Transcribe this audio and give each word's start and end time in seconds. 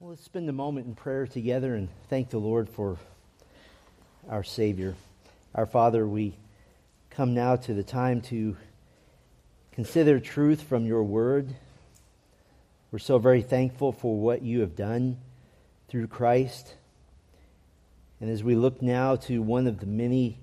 Well, 0.00 0.10
let's 0.10 0.22
spend 0.22 0.48
a 0.48 0.52
moment 0.52 0.86
in 0.86 0.94
prayer 0.94 1.26
together 1.26 1.74
and 1.74 1.88
thank 2.08 2.30
the 2.30 2.38
Lord 2.38 2.68
for 2.68 2.98
our 4.28 4.44
Savior. 4.44 4.94
Our 5.56 5.66
Father, 5.66 6.06
we 6.06 6.34
come 7.10 7.34
now 7.34 7.56
to 7.56 7.74
the 7.74 7.82
time 7.82 8.20
to 8.20 8.56
consider 9.72 10.20
truth 10.20 10.62
from 10.62 10.86
your 10.86 11.02
word. 11.02 11.52
We're 12.92 13.00
so 13.00 13.18
very 13.18 13.42
thankful 13.42 13.90
for 13.90 14.16
what 14.16 14.42
you 14.42 14.60
have 14.60 14.76
done 14.76 15.16
through 15.88 16.06
Christ. 16.06 16.74
And 18.20 18.30
as 18.30 18.44
we 18.44 18.54
look 18.54 18.80
now 18.80 19.16
to 19.16 19.42
one 19.42 19.66
of 19.66 19.80
the 19.80 19.86
many 19.86 20.38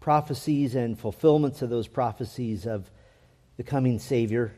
prophecies 0.00 0.74
and 0.74 0.98
fulfillments 0.98 1.62
of 1.62 1.70
those 1.70 1.86
prophecies 1.86 2.66
of 2.66 2.90
the 3.58 3.62
coming 3.62 4.00
Savior, 4.00 4.52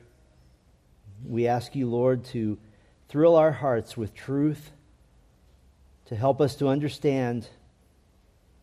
we 1.26 1.46
ask 1.46 1.76
you, 1.76 1.90
Lord, 1.90 2.24
to 2.26 2.56
thrill 3.08 3.36
our 3.36 3.52
hearts 3.52 3.96
with 3.96 4.14
truth, 4.14 4.70
to 6.06 6.16
help 6.16 6.40
us 6.40 6.56
to 6.56 6.68
understand. 6.68 7.48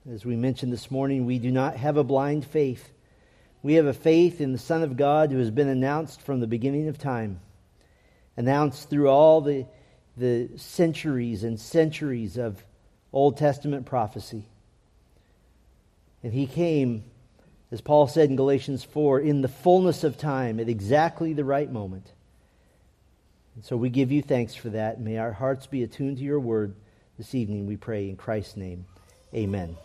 As 0.10 0.26
we 0.26 0.36
mentioned 0.36 0.72
this 0.72 0.92
morning, 0.92 1.26
we 1.26 1.40
do 1.40 1.52
not 1.52 1.76
have 1.76 1.98
a 1.98 2.04
blind 2.04 2.46
faith. 2.46 2.90
We 3.62 3.76
have 3.76 3.86
a 3.86 3.94
faith 3.94 4.42
in 4.42 4.52
the 4.52 4.58
Son 4.58 4.84
of 4.84 4.98
God 4.98 5.32
who 5.32 5.40
has 5.40 5.52
been 5.52 5.70
announced 5.70 6.22
from 6.22 6.40
the 6.40 6.48
beginning 6.48 6.88
of 6.88 6.98
time, 6.98 7.40
announced 8.36 8.90
through 8.90 9.10
all 9.10 9.42
the, 9.42 9.66
the 10.18 10.50
centuries 10.58 11.44
and 11.44 11.60
centuries 11.60 12.38
of 12.38 12.64
Old 13.12 13.38
Testament 13.38 13.86
prophecy. 13.86 14.46
And 16.23 16.34
he 16.34 16.48
came, 16.48 17.04
as 17.72 17.82
Paul 17.82 18.08
said 18.08 18.30
in 18.30 18.38
Galatians 18.38 18.84
4, 18.84 19.20
in 19.20 19.42
the 19.42 19.50
fullness 19.50 20.06
of 20.06 20.18
time, 20.18 20.60
at 20.60 20.70
exactly 20.70 21.34
the 21.34 21.44
right 21.44 21.72
moment. 21.72 22.12
And 23.56 23.64
so 23.64 23.78
we 23.78 23.90
give 23.90 24.12
you 24.12 24.22
thanks 24.22 24.56
for 24.56 24.70
that. 24.70 25.00
May 25.00 25.18
our 25.18 25.32
hearts 25.32 25.68
be 25.68 25.84
attuned 25.84 26.18
to 26.18 26.24
your 26.24 26.40
word 26.40 26.76
this 27.18 27.36
evening, 27.36 27.68
we 27.68 27.78
pray 27.78 28.10
in 28.10 28.16
Christ's 28.16 28.58
name. 28.58 28.86
Amen. 29.36 29.78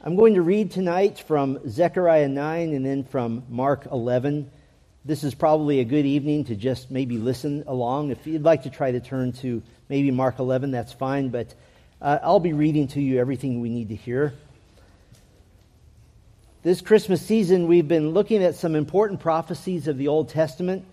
I'm 0.00 0.14
going 0.14 0.34
to 0.34 0.42
read 0.42 0.70
tonight 0.70 1.18
from 1.18 1.58
Zechariah 1.68 2.28
9 2.28 2.72
and 2.72 2.86
then 2.86 3.02
from 3.02 3.42
Mark 3.48 3.86
11. 3.90 4.48
This 5.04 5.24
is 5.24 5.34
probably 5.34 5.80
a 5.80 5.84
good 5.84 6.06
evening 6.06 6.44
to 6.44 6.54
just 6.54 6.92
maybe 6.92 7.18
listen 7.18 7.64
along. 7.66 8.12
If 8.12 8.24
you'd 8.28 8.44
like 8.44 8.62
to 8.62 8.70
try 8.70 8.92
to 8.92 9.00
turn 9.00 9.32
to 9.34 9.60
maybe 9.88 10.12
Mark 10.12 10.38
11, 10.38 10.70
that's 10.70 10.92
fine, 10.92 11.30
but 11.30 11.52
uh, 12.00 12.20
I'll 12.22 12.38
be 12.38 12.52
reading 12.52 12.86
to 12.88 13.00
you 13.00 13.18
everything 13.18 13.60
we 13.60 13.68
need 13.68 13.88
to 13.88 13.96
hear. 13.96 14.34
This 16.62 16.80
Christmas 16.80 17.20
season, 17.20 17.66
we've 17.66 17.88
been 17.88 18.10
looking 18.10 18.44
at 18.44 18.54
some 18.54 18.76
important 18.76 19.18
prophecies 19.18 19.88
of 19.88 19.98
the 19.98 20.06
Old 20.06 20.28
Testament 20.28 20.84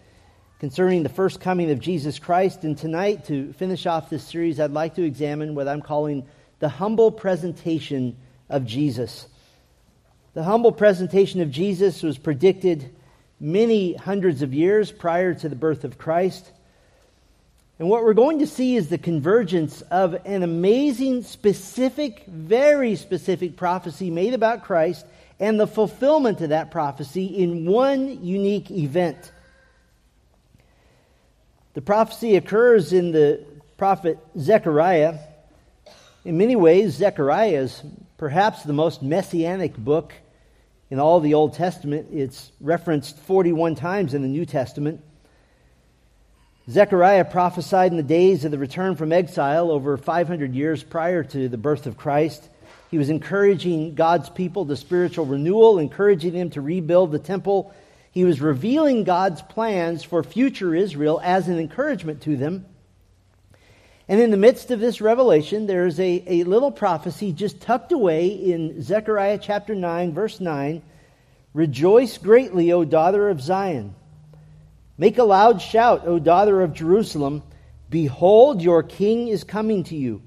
concerning 0.60 1.04
the 1.04 1.10
first 1.10 1.40
coming 1.40 1.72
of 1.72 1.80
Jesus 1.80 2.20
Christ. 2.20 2.64
And 2.64 2.78
tonight, 2.78 3.26
to 3.26 3.54
finish 3.54 3.86
off 3.86 4.10
this 4.10 4.24
series, 4.24 4.60
I'd 4.60 4.72
like 4.72 4.96
to 4.96 5.04
examine 5.04 5.56
what 5.56 5.68
I'm 5.68 5.82
calling 5.82 6.26
the 6.60 6.70
humble 6.70 7.12
presentation 7.12 8.18
of 8.50 8.66
Jesus. 8.66 9.28
The 10.34 10.44
humble 10.44 10.74
presentation 10.74 11.42
of 11.42 11.50
Jesus 11.50 12.04
was 12.04 12.18
predicted 12.18 12.94
many 13.40 13.94
hundreds 13.94 14.42
of 14.42 14.54
years 14.54 14.92
prior 14.92 15.34
to 15.34 15.48
the 15.48 15.56
birth 15.56 15.86
of 15.86 15.98
Christ. 15.98 16.52
And 17.80 17.88
what 17.88 18.04
we're 18.04 18.14
going 18.14 18.40
to 18.40 18.48
see 18.48 18.76
is 18.76 18.90
the 18.90 18.98
convergence 18.98 19.82
of 19.84 20.14
an 20.26 20.44
amazing, 20.44 21.24
specific, 21.24 22.26
very 22.28 22.98
specific 22.98 23.56
prophecy 23.56 24.12
made 24.12 24.34
about 24.34 24.66
Christ 24.66 25.06
and 25.40 25.58
the 25.58 25.68
fulfillment 25.68 26.42
of 26.42 26.50
that 26.50 26.72
prophecy 26.72 27.26
in 27.26 27.66
one 27.66 28.22
unique 28.26 28.70
event. 28.70 29.32
The 31.76 31.82
prophecy 31.82 32.36
occurs 32.36 32.94
in 32.94 33.12
the 33.12 33.46
prophet 33.78 34.18
Zechariah. 34.38 35.20
In 36.26 36.38
many 36.38 36.56
ways, 36.56 36.96
Zechariah 36.96 37.62
is 37.62 37.84
perhaps 38.18 38.64
the 38.64 38.74
most 38.74 39.04
messianic 39.04 39.78
book 39.78 40.14
in 40.90 41.00
all 41.00 41.20
the 41.20 41.36
Old 41.36 41.54
Testament. 41.54 42.08
It's 42.12 42.52
referenced 42.60 43.20
41 43.20 43.76
times 43.76 44.16
in 44.16 44.24
the 44.24 44.28
New 44.28 44.48
Testament. 44.48 45.02
Zechariah 46.68 47.26
prophesied 47.26 47.92
in 47.92 47.98
the 47.98 48.04
days 48.04 48.46
of 48.46 48.52
the 48.52 48.58
return 48.58 48.96
from 48.96 49.12
exile 49.12 49.70
over 49.70 49.96
500 49.96 50.56
years 50.56 50.82
prior 50.82 51.24
to 51.24 51.50
the 51.50 51.58
birth 51.58 51.86
of 51.86 51.98
Christ. 51.98 52.50
He 52.90 52.98
was 52.98 53.12
encouraging 53.12 53.94
God's 53.94 54.30
people 54.30 54.66
to 54.66 54.76
spiritual 54.76 55.28
renewal, 55.28 55.78
encouraging 55.78 56.34
them 56.34 56.50
to 56.52 56.62
rebuild 56.62 57.12
the 57.12 57.20
temple 57.20 57.74
he 58.12 58.24
was 58.24 58.42
revealing 58.42 59.04
God's 59.04 59.42
plans 59.42 60.04
for 60.04 60.24
future 60.24 60.74
Israel 60.74 61.22
as 61.24 61.48
an 61.48 61.60
encouragement 61.60 62.22
to 62.24 62.36
them. 62.36 62.66
And 64.08 64.20
in 64.20 64.32
the 64.32 64.38
midst 64.38 64.72
of 64.72 64.80
this 64.80 65.02
revelation, 65.02 65.68
there's 65.68 66.00
a, 66.00 66.24
a 66.26 66.44
little 66.44 66.72
prophecy 66.72 67.32
just 67.32 67.62
tucked 67.62 67.92
away 67.92 68.30
in 68.30 68.82
Zechariah 68.82 69.38
chapter 69.38 69.76
9, 69.76 70.14
verse 70.14 70.40
9. 70.40 70.82
Rejoice 71.54 72.18
greatly, 72.18 72.72
O 72.72 72.84
daughter 72.84 73.30
of 73.30 73.40
Zion. 73.40 73.94
Make 74.98 75.20
a 75.20 75.24
loud 75.24 75.62
shout, 75.62 76.08
O 76.08 76.18
daughter 76.18 76.62
of 76.64 76.74
Jerusalem. 76.74 77.44
Behold, 77.90 78.64
your 78.64 78.82
king 78.82 79.28
is 79.28 79.44
coming 79.44 79.84
to 79.86 79.96
you. 79.96 80.24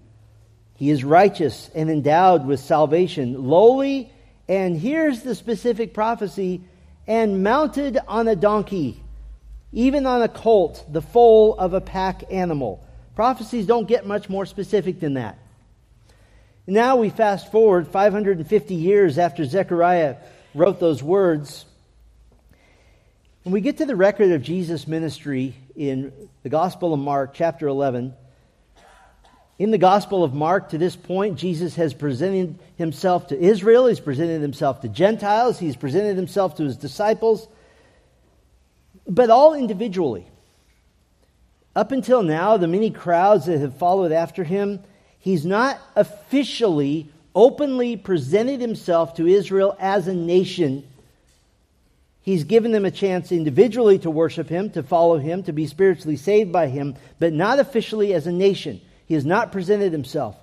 He 0.74 0.90
is 0.90 1.04
righteous 1.04 1.68
and 1.74 1.90
endowed 1.90 2.46
with 2.46 2.60
salvation, 2.60 3.48
lowly, 3.48 4.12
and 4.48 4.76
here's 4.76 5.22
the 5.22 5.34
specific 5.34 5.92
prophecy 5.92 6.62
and 7.06 7.42
mounted 7.42 7.98
on 8.06 8.28
a 8.28 8.36
donkey, 8.36 9.02
even 9.72 10.06
on 10.06 10.22
a 10.22 10.28
colt, 10.28 10.84
the 10.90 11.02
foal 11.02 11.56
of 11.58 11.74
a 11.74 11.80
pack 11.80 12.24
animal. 12.30 12.84
Prophecies 13.14 13.66
don't 13.66 13.88
get 13.88 14.06
much 14.06 14.28
more 14.28 14.46
specific 14.46 15.00
than 15.00 15.14
that. 15.14 15.38
Now 16.66 16.96
we 16.96 17.10
fast 17.10 17.50
forward 17.50 17.88
550 17.88 18.74
years 18.74 19.18
after 19.18 19.44
Zechariah 19.44 20.16
wrote 20.54 20.78
those 20.78 21.02
words. 21.02 21.64
And 23.44 23.52
we 23.52 23.60
get 23.60 23.78
to 23.78 23.86
the 23.86 23.96
record 23.96 24.30
of 24.30 24.42
Jesus' 24.42 24.86
ministry 24.86 25.54
in 25.74 26.12
the 26.44 26.48
Gospel 26.48 26.94
of 26.94 27.00
Mark, 27.00 27.34
chapter 27.34 27.66
11. 27.66 28.14
In 29.62 29.70
the 29.70 29.78
Gospel 29.78 30.24
of 30.24 30.34
Mark, 30.34 30.70
to 30.70 30.76
this 30.76 30.96
point, 30.96 31.38
Jesus 31.38 31.76
has 31.76 31.94
presented 31.94 32.58
himself 32.78 33.28
to 33.28 33.40
Israel, 33.40 33.86
he's 33.86 34.00
presented 34.00 34.42
himself 34.42 34.80
to 34.80 34.88
Gentiles, 34.88 35.56
he's 35.56 35.76
presented 35.76 36.16
himself 36.16 36.56
to 36.56 36.64
his 36.64 36.76
disciples, 36.76 37.46
but 39.06 39.30
all 39.30 39.54
individually. 39.54 40.26
Up 41.76 41.92
until 41.92 42.24
now, 42.24 42.56
the 42.56 42.66
many 42.66 42.90
crowds 42.90 43.46
that 43.46 43.60
have 43.60 43.76
followed 43.76 44.10
after 44.10 44.42
him, 44.42 44.80
he's 45.20 45.46
not 45.46 45.78
officially, 45.94 47.12
openly 47.32 47.96
presented 47.96 48.60
himself 48.60 49.14
to 49.14 49.28
Israel 49.28 49.76
as 49.78 50.08
a 50.08 50.12
nation. 50.12 50.82
He's 52.22 52.42
given 52.42 52.72
them 52.72 52.84
a 52.84 52.90
chance 52.90 53.30
individually 53.30 54.00
to 54.00 54.10
worship 54.10 54.48
him, 54.48 54.70
to 54.70 54.82
follow 54.82 55.18
him, 55.18 55.44
to 55.44 55.52
be 55.52 55.68
spiritually 55.68 56.16
saved 56.16 56.50
by 56.50 56.66
him, 56.66 56.96
but 57.20 57.32
not 57.32 57.60
officially 57.60 58.12
as 58.12 58.26
a 58.26 58.32
nation. 58.32 58.80
He 59.12 59.14
has 59.16 59.26
not 59.26 59.52
presented 59.52 59.92
himself. 59.92 60.36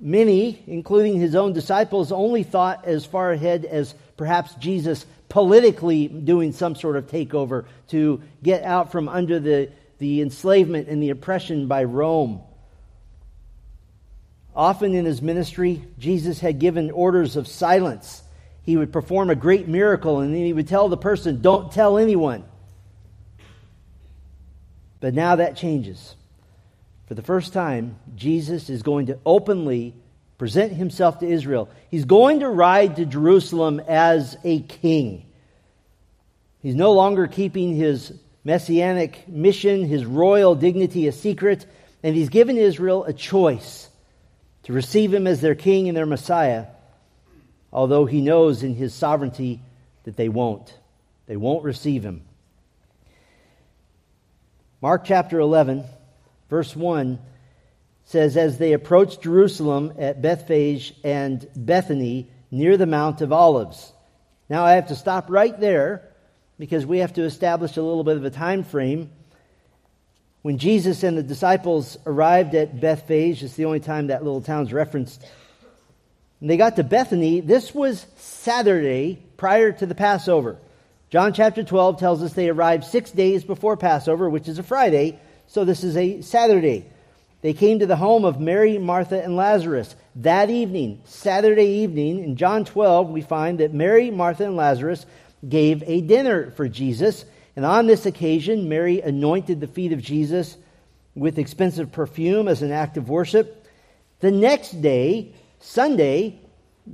Many, 0.00 0.60
including 0.66 1.20
his 1.20 1.36
own 1.36 1.52
disciples, 1.52 2.10
only 2.10 2.42
thought 2.42 2.86
as 2.86 3.06
far 3.06 3.30
ahead 3.30 3.64
as 3.64 3.94
perhaps 4.16 4.52
Jesus 4.56 5.06
politically 5.28 6.08
doing 6.08 6.50
some 6.50 6.74
sort 6.74 6.96
of 6.96 7.06
takeover 7.06 7.66
to 7.90 8.20
get 8.42 8.64
out 8.64 8.90
from 8.90 9.08
under 9.08 9.38
the, 9.38 9.70
the 9.98 10.22
enslavement 10.22 10.88
and 10.88 11.00
the 11.00 11.10
oppression 11.10 11.68
by 11.68 11.84
Rome. 11.84 12.40
Often 14.56 14.96
in 14.96 15.04
his 15.04 15.22
ministry, 15.22 15.84
Jesus 16.00 16.40
had 16.40 16.58
given 16.58 16.90
orders 16.90 17.36
of 17.36 17.46
silence. 17.46 18.24
He 18.64 18.76
would 18.76 18.92
perform 18.92 19.30
a 19.30 19.36
great 19.36 19.68
miracle 19.68 20.18
and 20.18 20.34
then 20.34 20.44
he 20.44 20.52
would 20.52 20.66
tell 20.66 20.88
the 20.88 20.96
person, 20.96 21.42
Don't 21.42 21.70
tell 21.70 21.96
anyone. 21.96 22.42
But 24.98 25.14
now 25.14 25.36
that 25.36 25.56
changes. 25.56 26.16
For 27.06 27.14
the 27.14 27.22
first 27.22 27.52
time, 27.52 27.96
Jesus 28.16 28.70
is 28.70 28.82
going 28.82 29.06
to 29.06 29.18
openly 29.26 29.94
present 30.38 30.72
himself 30.72 31.18
to 31.20 31.26
Israel. 31.26 31.68
He's 31.90 32.06
going 32.06 32.40
to 32.40 32.48
ride 32.48 32.96
to 32.96 33.04
Jerusalem 33.04 33.80
as 33.80 34.36
a 34.42 34.60
king. 34.60 35.26
He's 36.62 36.74
no 36.74 36.92
longer 36.92 37.26
keeping 37.26 37.74
his 37.76 38.12
messianic 38.42 39.28
mission, 39.28 39.84
his 39.84 40.04
royal 40.04 40.54
dignity 40.54 41.06
a 41.06 41.12
secret, 41.12 41.66
and 42.02 42.14
he's 42.14 42.30
given 42.30 42.56
Israel 42.56 43.04
a 43.04 43.12
choice 43.12 43.88
to 44.64 44.72
receive 44.72 45.12
him 45.12 45.26
as 45.26 45.40
their 45.40 45.54
king 45.54 45.88
and 45.88 45.96
their 45.96 46.06
Messiah, 46.06 46.66
although 47.72 48.06
he 48.06 48.22
knows 48.22 48.62
in 48.62 48.74
his 48.74 48.94
sovereignty 48.94 49.60
that 50.04 50.16
they 50.16 50.30
won't. 50.30 50.74
They 51.26 51.36
won't 51.36 51.64
receive 51.64 52.02
him. 52.02 52.22
Mark 54.80 55.04
chapter 55.04 55.38
11 55.38 55.84
Verse 56.48 56.74
1 56.74 57.18
says, 58.04 58.36
As 58.36 58.58
they 58.58 58.72
approached 58.72 59.22
Jerusalem 59.22 59.94
at 59.98 60.22
Bethphage 60.22 60.94
and 61.02 61.46
Bethany 61.56 62.30
near 62.50 62.76
the 62.76 62.86
Mount 62.86 63.20
of 63.20 63.32
Olives. 63.32 63.92
Now 64.48 64.64
I 64.64 64.72
have 64.72 64.88
to 64.88 64.96
stop 64.96 65.30
right 65.30 65.58
there 65.58 66.08
because 66.58 66.86
we 66.86 66.98
have 66.98 67.14
to 67.14 67.22
establish 67.22 67.76
a 67.76 67.82
little 67.82 68.04
bit 68.04 68.16
of 68.16 68.24
a 68.24 68.30
time 68.30 68.62
frame. 68.62 69.10
When 70.42 70.58
Jesus 70.58 71.02
and 71.02 71.16
the 71.16 71.22
disciples 71.22 71.96
arrived 72.06 72.54
at 72.54 72.80
Bethphage, 72.80 73.42
it's 73.42 73.54
the 73.54 73.64
only 73.64 73.80
time 73.80 74.08
that 74.08 74.22
little 74.22 74.42
town's 74.42 74.72
referenced. 74.72 75.24
And 76.40 76.50
they 76.50 76.58
got 76.58 76.76
to 76.76 76.84
Bethany. 76.84 77.40
This 77.40 77.74
was 77.74 78.06
Saturday 78.16 79.22
prior 79.38 79.72
to 79.72 79.86
the 79.86 79.94
Passover. 79.94 80.58
John 81.08 81.32
chapter 81.32 81.64
12 81.64 81.98
tells 81.98 82.22
us 82.22 82.34
they 82.34 82.50
arrived 82.50 82.84
six 82.84 83.10
days 83.10 83.44
before 83.44 83.76
Passover, 83.76 84.28
which 84.28 84.48
is 84.48 84.58
a 84.58 84.62
Friday, 84.62 85.18
so 85.46 85.64
this 85.64 85.84
is 85.84 85.96
a 85.96 86.20
Saturday. 86.22 86.86
They 87.42 87.52
came 87.52 87.80
to 87.80 87.86
the 87.86 87.96
home 87.96 88.24
of 88.24 88.40
Mary, 88.40 88.78
Martha, 88.78 89.22
and 89.22 89.36
Lazarus. 89.36 89.94
That 90.16 90.48
evening, 90.48 91.02
Saturday 91.04 91.82
evening, 91.82 92.24
in 92.24 92.36
John 92.36 92.64
12, 92.64 93.10
we 93.10 93.20
find 93.20 93.60
that 93.60 93.74
Mary, 93.74 94.10
Martha, 94.10 94.44
and 94.44 94.56
Lazarus 94.56 95.04
gave 95.46 95.82
a 95.86 96.00
dinner 96.00 96.50
for 96.52 96.68
Jesus. 96.68 97.24
And 97.54 97.66
on 97.66 97.86
this 97.86 98.06
occasion, 98.06 98.68
Mary 98.68 99.00
anointed 99.00 99.60
the 99.60 99.66
feet 99.66 99.92
of 99.92 100.00
Jesus 100.00 100.56
with 101.14 101.38
expensive 101.38 101.92
perfume 101.92 102.48
as 102.48 102.62
an 102.62 102.72
act 102.72 102.96
of 102.96 103.08
worship. 103.08 103.66
The 104.20 104.30
next 104.30 104.80
day, 104.80 105.34
Sunday, 105.60 106.40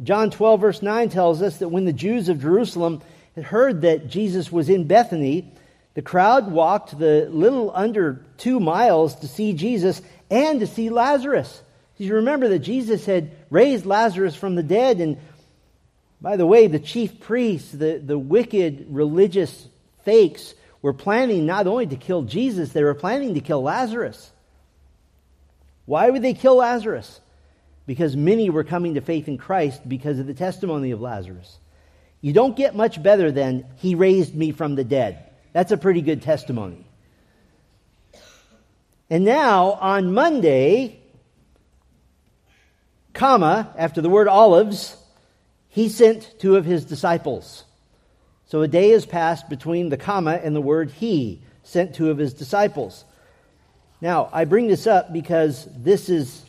John 0.03 0.31
12, 0.31 0.61
verse 0.61 0.83
9 0.83 1.09
tells 1.11 1.43
us 1.43 1.59
that 1.59 1.69
when 1.69 1.85
the 1.85 1.93
Jews 1.93 2.29
of 2.29 2.43
Jerusalem 2.43 3.03
had 3.35 3.45
heard 3.45 3.83
that 3.83 4.09
Jesus 4.09 4.51
was 4.51 4.69
in 4.69 4.87
Bethany, 4.87 5.53
the 5.95 6.03
crowd 6.03 6.51
walked 6.51 6.99
the 6.99 7.29
little 7.31 7.73
under 7.75 8.25
two 8.39 8.61
miles 8.61 9.17
to 9.17 9.29
see 9.29 9.53
Jesus 9.53 10.01
and 10.31 10.61
to 10.61 10.67
see 10.67 10.91
Lazarus. 10.91 11.63
You 11.97 12.15
remember 12.15 12.49
that 12.49 12.61
Jesus 12.61 13.05
had 13.05 13.33
raised 13.51 13.85
Lazarus 13.85 14.35
from 14.35 14.55
the 14.55 14.63
dead, 14.63 15.01
and 15.01 15.19
by 16.21 16.37
the 16.37 16.47
way, 16.47 16.67
the 16.67 16.79
chief 16.79 17.21
priests, 17.21 17.73
the, 17.73 17.99
the 17.99 18.19
wicked 18.19 18.87
religious 18.89 19.69
fakes, 20.05 20.55
were 20.81 20.95
planning 20.95 21.45
not 21.45 21.67
only 21.67 21.87
to 21.87 21.97
kill 21.97 22.23
Jesus, 22.23 22.73
they 22.73 22.83
were 22.83 22.95
planning 22.95 23.35
to 23.35 23.41
kill 23.41 23.63
Lazarus. 23.63 24.31
Why 25.85 26.09
would 26.09 26.23
they 26.23 26.35
kill 26.35 26.57
Lazarus? 26.57 27.21
Because 27.87 28.17
many 28.17 28.49
were 28.49 28.65
coming 28.65 28.95
to 28.95 29.01
faith 29.01 29.29
in 29.29 29.37
Christ 29.37 29.87
because 29.87 30.19
of 30.19 30.27
the 30.27 30.35
testimony 30.35 30.93
of 30.93 31.01
Lazarus. 31.01 31.59
You 32.23 32.33
don't 32.33 32.57
get 32.57 32.75
much 32.75 33.03
better 33.03 33.31
than, 33.31 33.67
He 33.77 33.95
raised 33.95 34.35
me 34.35 34.53
from 34.53 34.75
the 34.75 34.85
dead. 34.85 35.30
That's 35.53 35.73
a 35.73 35.77
pretty 35.77 36.03
good 36.03 36.23
testimony. 36.23 36.85
And 39.09 39.25
now, 39.25 39.73
on 39.73 40.15
Monday, 40.15 41.01
comma, 43.13 43.75
after 43.77 44.01
the 44.01 44.09
word 44.09 44.29
olives, 44.29 44.97
he 45.69 45.89
sent 45.89 46.39
two 46.39 46.57
of 46.57 46.65
his 46.65 46.85
disciples. 46.85 47.65
So 48.47 48.63
a 48.63 48.69
day 48.69 48.91
has 48.91 49.07
passed 49.07 49.49
between 49.49 49.89
the 49.89 49.97
comma 49.97 50.41
and 50.43 50.55
the 50.55 50.61
word 50.61 50.91
he 50.91 51.43
sent 51.63 51.95
two 51.95 52.11
of 52.11 52.19
his 52.19 52.35
disciples. 52.35 53.05
Now, 54.01 54.29
I 54.33 54.45
bring 54.45 54.69
this 54.69 54.87
up 54.87 55.13
because 55.13 55.69
this 55.77 56.09
is 56.09 56.45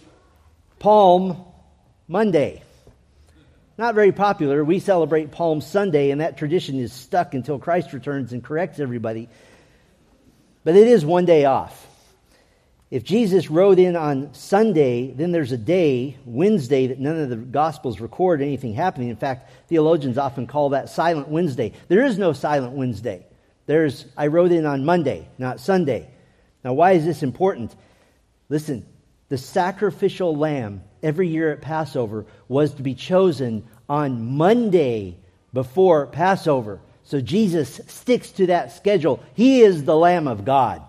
Palm 0.80 1.44
Monday. 2.07 2.63
Not 3.81 3.95
very 3.95 4.12
popular. 4.12 4.63
We 4.63 4.78
celebrate 4.78 5.31
Palm 5.31 5.60
Sunday, 5.60 6.12
and 6.12 6.22
that 6.22 6.38
tradition 6.38 6.80
is 6.80 6.94
stuck 6.94 7.33
until 7.33 7.57
Christ 7.57 7.94
returns 7.94 8.31
and 8.31 8.44
corrects 8.44 8.80
everybody. 8.80 9.28
But 10.63 10.75
it 10.75 10.88
is 10.88 11.04
one 11.04 11.25
day 11.25 11.45
off. 11.45 11.88
If 12.92 13.04
Jesus 13.04 13.50
rode 13.50 13.80
in 13.80 13.95
on 13.95 14.36
Sunday, 14.36 15.10
then 15.10 15.31
there's 15.31 15.51
a 15.51 15.57
day, 15.57 16.16
Wednesday, 16.25 16.86
that 16.86 17.00
none 17.00 17.18
of 17.22 17.31
the 17.31 17.38
Gospels 17.38 18.00
record 18.00 18.44
anything 18.44 18.75
happening. 18.75 19.10
In 19.10 19.16
fact, 19.16 19.50
theologians 19.68 20.19
often 20.19 20.45
call 20.45 20.69
that 20.69 20.92
Silent 20.92 21.30
Wednesday. 21.30 21.74
There 21.88 22.06
is 22.06 22.19
no 22.19 22.34
Silent 22.34 22.74
Wednesday. 22.74 23.25
There's, 23.66 24.06
I 24.16 24.27
rode 24.27 24.51
in 24.51 24.68
on 24.68 24.86
Monday, 24.86 25.27
not 25.39 25.60
Sunday. 25.60 26.07
Now, 26.63 26.74
why 26.74 26.92
is 26.92 27.04
this 27.04 27.24
important? 27.24 27.75
Listen, 28.48 28.86
the 29.30 29.39
sacrificial 29.39 30.36
lamb 30.36 30.84
every 31.01 31.30
year 31.30 31.51
at 31.51 31.62
Passover 31.62 32.25
was 32.48 32.74
to 32.75 32.84
be 32.84 32.94
chosen 32.94 33.66
on 33.92 34.38
Monday 34.38 35.18
before 35.52 36.08
Passover. 36.08 36.80
So 37.04 37.20
Jesus 37.20 37.82
sticks 37.88 38.32
to 38.32 38.48
that 38.48 38.72
schedule. 38.72 39.22
He 39.34 39.60
is 39.60 39.84
the 39.84 39.98
Lamb 39.98 40.30
of 40.30 40.46
God. 40.46 40.82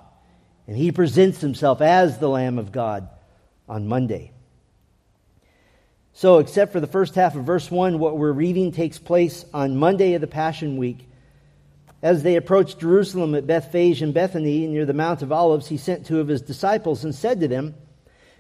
And 0.69 0.77
he 0.77 0.93
presents 0.93 1.41
himself 1.41 1.81
as 1.81 2.19
the 2.19 2.29
Lamb 2.29 2.61
of 2.61 2.71
God 2.71 3.09
on 3.69 3.89
Monday. 3.89 4.31
So, 6.13 6.39
except 6.39 6.71
for 6.71 6.79
the 6.79 6.87
first 6.87 7.17
half 7.17 7.35
of 7.35 7.43
verse 7.43 7.69
1, 7.69 7.99
what 7.99 8.19
we're 8.19 8.31
reading 8.31 8.71
takes 8.71 9.01
place 9.01 9.45
on 9.53 9.77
Monday 9.77 10.15
of 10.15 10.21
the 10.21 10.29
Passion 10.29 10.77
Week. 10.77 11.09
As 12.03 12.23
they 12.23 12.37
approached 12.37 12.79
Jerusalem 12.79 13.35
at 13.35 13.49
Bethphage 13.49 14.03
and 14.03 14.15
Bethany 14.15 14.69
near 14.69 14.87
the 14.87 14.93
Mount 14.93 15.23
of 15.23 15.33
Olives, 15.33 15.67
he 15.67 15.77
sent 15.77 16.07
two 16.07 16.21
of 16.21 16.29
his 16.29 16.43
disciples 16.43 17.03
and 17.03 17.13
said 17.13 17.41
to 17.41 17.49
them, 17.49 17.75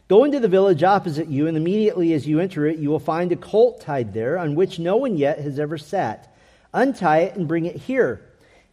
Go 0.08 0.24
into 0.24 0.40
the 0.40 0.48
village 0.48 0.82
opposite 0.82 1.28
you, 1.28 1.46
and 1.46 1.56
immediately 1.56 2.12
as 2.12 2.26
you 2.26 2.40
enter 2.40 2.66
it, 2.66 2.78
you 2.78 2.90
will 2.90 2.98
find 2.98 3.32
a 3.32 3.36
colt 3.36 3.80
tied 3.80 4.12
there 4.12 4.38
on 4.38 4.54
which 4.54 4.78
no 4.78 4.96
one 4.96 5.16
yet 5.16 5.38
has 5.38 5.58
ever 5.58 5.78
sat. 5.78 6.34
Untie 6.74 7.20
it 7.20 7.36
and 7.36 7.48
bring 7.48 7.66
it 7.66 7.76
here. 7.76 8.20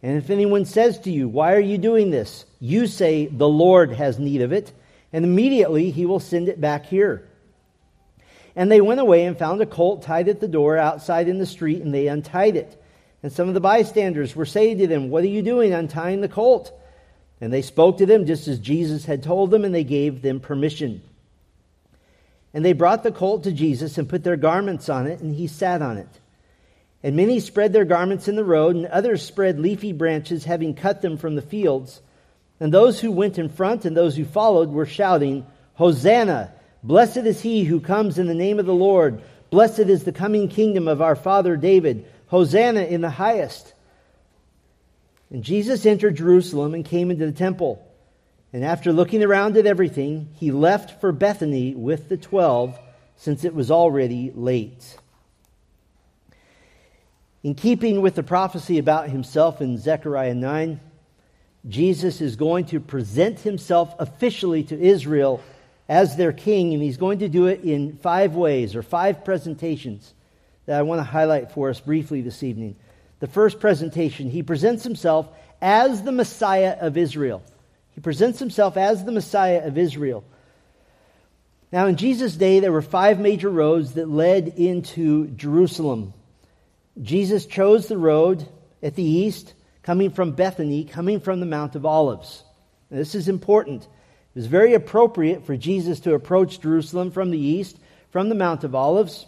And 0.02 0.16
if 0.16 0.30
anyone 0.30 0.64
says 0.64 0.98
to 1.00 1.10
you, 1.10 1.28
Why 1.28 1.54
are 1.54 1.60
you 1.60 1.78
doing 1.78 2.10
this? 2.10 2.44
you 2.58 2.86
say, 2.86 3.26
The 3.26 3.48
Lord 3.48 3.92
has 3.92 4.18
need 4.18 4.42
of 4.42 4.52
it, 4.52 4.72
and 5.12 5.24
immediately 5.24 5.90
he 5.90 6.06
will 6.06 6.20
send 6.20 6.48
it 6.48 6.60
back 6.60 6.86
here. 6.86 7.26
And 8.56 8.70
they 8.70 8.80
went 8.80 9.00
away 9.00 9.24
and 9.24 9.38
found 9.38 9.60
a 9.60 9.66
colt 9.66 10.02
tied 10.02 10.28
at 10.28 10.40
the 10.40 10.48
door 10.48 10.76
outside 10.76 11.28
in 11.28 11.38
the 11.38 11.46
street, 11.46 11.82
and 11.82 11.94
they 11.94 12.08
untied 12.08 12.56
it. 12.56 12.82
And 13.22 13.32
some 13.32 13.48
of 13.48 13.54
the 13.54 13.60
bystanders 13.60 14.34
were 14.34 14.46
saying 14.46 14.78
to 14.78 14.86
them, 14.86 15.10
What 15.10 15.24
are 15.24 15.28
you 15.28 15.42
doing 15.42 15.72
untying 15.72 16.20
the 16.20 16.28
colt? 16.28 16.72
And 17.40 17.52
they 17.52 17.62
spoke 17.62 17.98
to 17.98 18.06
them 18.06 18.26
just 18.26 18.48
as 18.48 18.58
Jesus 18.58 19.04
had 19.04 19.22
told 19.22 19.50
them, 19.50 19.64
and 19.64 19.74
they 19.74 19.84
gave 19.84 20.22
them 20.22 20.40
permission. 20.40 21.02
And 22.52 22.64
they 22.64 22.72
brought 22.72 23.02
the 23.02 23.12
colt 23.12 23.44
to 23.44 23.52
Jesus 23.52 23.96
and 23.98 24.08
put 24.08 24.24
their 24.24 24.36
garments 24.36 24.88
on 24.88 25.06
it, 25.06 25.20
and 25.20 25.34
he 25.34 25.46
sat 25.46 25.82
on 25.82 25.98
it. 25.98 26.08
And 27.02 27.16
many 27.16 27.40
spread 27.40 27.72
their 27.72 27.84
garments 27.84 28.28
in 28.28 28.36
the 28.36 28.44
road, 28.44 28.76
and 28.76 28.86
others 28.86 29.22
spread 29.22 29.58
leafy 29.58 29.92
branches, 29.92 30.44
having 30.44 30.74
cut 30.74 31.00
them 31.00 31.16
from 31.16 31.34
the 31.34 31.42
fields. 31.42 32.00
And 32.58 32.72
those 32.72 33.00
who 33.00 33.10
went 33.10 33.38
in 33.38 33.48
front 33.48 33.84
and 33.84 33.96
those 33.96 34.16
who 34.16 34.24
followed 34.24 34.70
were 34.70 34.86
shouting, 34.86 35.46
Hosanna! 35.74 36.52
Blessed 36.82 37.18
is 37.18 37.40
he 37.40 37.64
who 37.64 37.80
comes 37.80 38.18
in 38.18 38.26
the 38.26 38.34
name 38.34 38.58
of 38.58 38.66
the 38.66 38.74
Lord. 38.74 39.22
Blessed 39.50 39.80
is 39.80 40.04
the 40.04 40.12
coming 40.12 40.48
kingdom 40.48 40.88
of 40.88 41.02
our 41.02 41.16
father 41.16 41.56
David. 41.56 42.06
Hosanna 42.28 42.82
in 42.82 43.00
the 43.00 43.10
highest. 43.10 43.72
And 45.30 45.42
Jesus 45.42 45.86
entered 45.86 46.16
Jerusalem 46.16 46.74
and 46.74 46.84
came 46.84 47.10
into 47.10 47.26
the 47.26 47.32
temple. 47.32 47.86
And 48.52 48.64
after 48.64 48.92
looking 48.92 49.22
around 49.22 49.56
at 49.56 49.66
everything, 49.66 50.28
he 50.34 50.50
left 50.50 51.00
for 51.00 51.12
Bethany 51.12 51.74
with 51.74 52.08
the 52.08 52.16
twelve, 52.16 52.78
since 53.16 53.44
it 53.44 53.54
was 53.54 53.70
already 53.70 54.32
late. 54.34 54.96
In 57.42 57.54
keeping 57.54 58.02
with 58.02 58.16
the 58.16 58.22
prophecy 58.22 58.78
about 58.78 59.08
himself 59.08 59.60
in 59.60 59.78
Zechariah 59.78 60.34
9, 60.34 60.80
Jesus 61.68 62.20
is 62.20 62.36
going 62.36 62.66
to 62.66 62.80
present 62.80 63.40
himself 63.40 63.94
officially 63.98 64.64
to 64.64 64.78
Israel 64.78 65.42
as 65.88 66.16
their 66.16 66.32
king, 66.32 66.74
and 66.74 66.82
he's 66.82 66.96
going 66.96 67.20
to 67.20 67.28
do 67.28 67.46
it 67.46 67.62
in 67.62 67.96
five 67.98 68.34
ways 68.34 68.74
or 68.74 68.82
five 68.82 69.24
presentations 69.24 70.12
that 70.66 70.78
I 70.78 70.82
want 70.82 71.00
to 71.00 71.04
highlight 71.04 71.52
for 71.52 71.70
us 71.70 71.80
briefly 71.80 72.20
this 72.20 72.42
evening. 72.42 72.76
The 73.20 73.26
first 73.26 73.60
presentation, 73.60 74.30
he 74.30 74.42
presents 74.42 74.84
himself 74.84 75.28
as 75.60 76.02
the 76.02 76.12
Messiah 76.12 76.76
of 76.80 76.96
Israel. 76.96 77.42
He 77.94 78.00
presents 78.00 78.38
himself 78.38 78.76
as 78.76 79.04
the 79.04 79.12
Messiah 79.12 79.66
of 79.66 79.76
Israel. 79.78 80.24
Now, 81.72 81.86
in 81.86 81.96
Jesus' 81.96 82.34
day, 82.34 82.60
there 82.60 82.72
were 82.72 82.82
five 82.82 83.20
major 83.20 83.48
roads 83.48 83.92
that 83.92 84.08
led 84.08 84.48
into 84.56 85.28
Jerusalem. 85.28 86.14
Jesus 87.00 87.46
chose 87.46 87.86
the 87.86 87.98
road 87.98 88.46
at 88.82 88.96
the 88.96 89.04
east, 89.04 89.54
coming 89.82 90.10
from 90.10 90.32
Bethany, 90.32 90.84
coming 90.84 91.20
from 91.20 91.40
the 91.40 91.46
Mount 91.46 91.76
of 91.76 91.86
Olives. 91.86 92.42
Now, 92.90 92.98
this 92.98 93.14
is 93.14 93.28
important. 93.28 93.82
It 93.82 93.88
was 94.34 94.46
very 94.46 94.74
appropriate 94.74 95.46
for 95.46 95.56
Jesus 95.56 96.00
to 96.00 96.14
approach 96.14 96.60
Jerusalem 96.60 97.10
from 97.10 97.30
the 97.30 97.38
east, 97.38 97.78
from 98.10 98.28
the 98.28 98.34
Mount 98.34 98.64
of 98.64 98.74
Olives. 98.74 99.26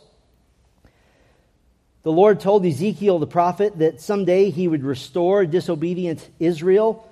The 2.02 2.12
Lord 2.12 2.40
told 2.40 2.66
Ezekiel 2.66 3.20
the 3.20 3.26
prophet 3.28 3.78
that 3.78 4.00
someday 4.00 4.50
he 4.50 4.66
would 4.66 4.82
restore 4.82 5.46
disobedient 5.46 6.28
Israel. 6.40 7.08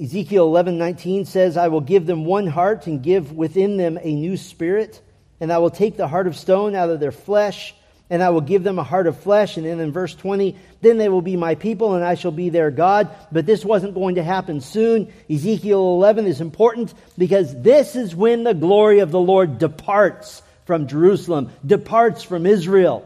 Ezekiel 0.00 0.46
11:19 0.46 1.24
says, 1.24 1.56
"I 1.56 1.68
will 1.68 1.80
give 1.80 2.06
them 2.06 2.24
one 2.24 2.46
heart 2.46 2.86
and 2.86 3.02
give 3.02 3.32
within 3.32 3.76
them 3.76 3.98
a 4.02 4.14
new 4.14 4.36
spirit, 4.36 5.00
and 5.40 5.52
I 5.52 5.58
will 5.58 5.70
take 5.70 5.96
the 5.96 6.08
heart 6.08 6.26
of 6.26 6.36
stone 6.36 6.74
out 6.74 6.90
of 6.90 7.00
their 7.00 7.12
flesh 7.12 7.74
and 8.08 8.22
I 8.22 8.30
will 8.30 8.40
give 8.40 8.62
them 8.62 8.78
a 8.78 8.84
heart 8.84 9.06
of 9.06 9.18
flesh. 9.18 9.56
And 9.56 9.66
then 9.66 9.80
in 9.80 9.92
verse 9.92 10.14
20, 10.14 10.56
then 10.80 10.98
they 10.98 11.08
will 11.08 11.22
be 11.22 11.36
my 11.36 11.54
people 11.54 11.94
and 11.94 12.04
I 12.04 12.14
shall 12.14 12.30
be 12.30 12.50
their 12.50 12.70
God. 12.70 13.10
But 13.32 13.46
this 13.46 13.64
wasn't 13.64 13.94
going 13.94 14.14
to 14.16 14.22
happen 14.22 14.60
soon. 14.60 15.12
Ezekiel 15.28 15.80
11 15.80 16.26
is 16.26 16.40
important 16.40 16.94
because 17.18 17.62
this 17.62 17.96
is 17.96 18.14
when 18.14 18.44
the 18.44 18.54
glory 18.54 19.00
of 19.00 19.10
the 19.10 19.20
Lord 19.20 19.58
departs 19.58 20.42
from 20.66 20.86
Jerusalem, 20.86 21.50
departs 21.64 22.22
from 22.22 22.46
Israel. 22.46 23.04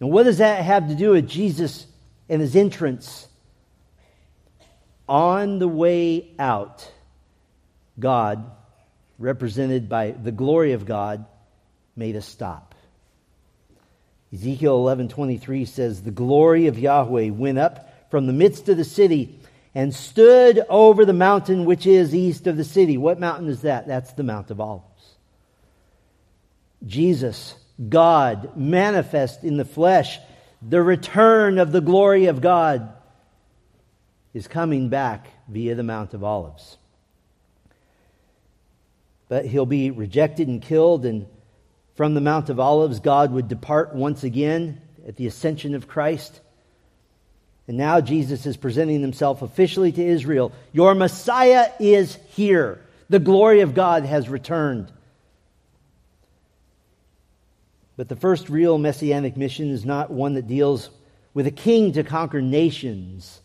And 0.00 0.10
what 0.10 0.24
does 0.24 0.38
that 0.38 0.62
have 0.62 0.88
to 0.88 0.94
do 0.94 1.10
with 1.10 1.28
Jesus 1.28 1.86
and 2.28 2.40
his 2.40 2.54
entrance? 2.54 3.25
On 5.08 5.58
the 5.58 5.68
way 5.68 6.30
out, 6.38 6.90
God, 7.98 8.50
represented 9.18 9.88
by 9.88 10.10
the 10.10 10.32
glory 10.32 10.72
of 10.72 10.84
God, 10.84 11.24
made 11.94 12.16
a 12.16 12.22
stop. 12.22 12.74
Ezekiel 14.32 14.76
11:23 14.76 15.64
says, 15.64 16.02
"The 16.02 16.10
glory 16.10 16.66
of 16.66 16.78
Yahweh 16.78 17.30
went 17.30 17.58
up 17.58 17.88
from 18.10 18.26
the 18.26 18.32
midst 18.32 18.68
of 18.68 18.76
the 18.76 18.84
city 18.84 19.38
and 19.74 19.94
stood 19.94 20.64
over 20.68 21.04
the 21.04 21.12
mountain 21.12 21.64
which 21.64 21.86
is 21.86 22.14
east 22.14 22.46
of 22.46 22.56
the 22.56 22.64
city." 22.64 22.98
What 22.98 23.20
mountain 23.20 23.48
is 23.48 23.62
that? 23.62 23.86
That's 23.86 24.12
the 24.12 24.24
Mount 24.24 24.50
of 24.50 24.60
Olives. 24.60 25.16
Jesus, 26.84 27.54
God, 27.88 28.56
manifest 28.56 29.44
in 29.44 29.56
the 29.56 29.64
flesh, 29.64 30.18
the 30.60 30.82
return 30.82 31.58
of 31.58 31.72
the 31.72 31.80
glory 31.80 32.26
of 32.26 32.40
God 32.40 32.88
is 34.36 34.46
coming 34.46 34.90
back 34.90 35.28
via 35.48 35.74
the 35.74 35.82
Mount 35.82 36.12
of 36.12 36.22
Olives. 36.22 36.76
But 39.30 39.46
he'll 39.46 39.64
be 39.64 39.90
rejected 39.90 40.46
and 40.46 40.60
killed, 40.60 41.06
and 41.06 41.26
from 41.94 42.12
the 42.12 42.20
Mount 42.20 42.50
of 42.50 42.60
Olives, 42.60 43.00
God 43.00 43.32
would 43.32 43.48
depart 43.48 43.94
once 43.94 44.24
again 44.24 44.82
at 45.08 45.16
the 45.16 45.26
ascension 45.26 45.74
of 45.74 45.88
Christ. 45.88 46.38
And 47.66 47.78
now 47.78 48.02
Jesus 48.02 48.44
is 48.44 48.58
presenting 48.58 49.00
himself 49.00 49.40
officially 49.40 49.90
to 49.92 50.04
Israel. 50.04 50.52
Your 50.70 50.94
Messiah 50.94 51.70
is 51.80 52.18
here. 52.34 52.84
The 53.08 53.18
glory 53.18 53.62
of 53.62 53.72
God 53.72 54.04
has 54.04 54.28
returned. 54.28 54.92
But 57.96 58.10
the 58.10 58.16
first 58.16 58.50
real 58.50 58.76
messianic 58.76 59.34
mission 59.34 59.70
is 59.70 59.86
not 59.86 60.10
one 60.10 60.34
that 60.34 60.46
deals 60.46 60.90
with 61.32 61.46
a 61.46 61.50
king 61.50 61.92
to 61.92 62.04
conquer 62.04 62.42
nations, 62.42 63.40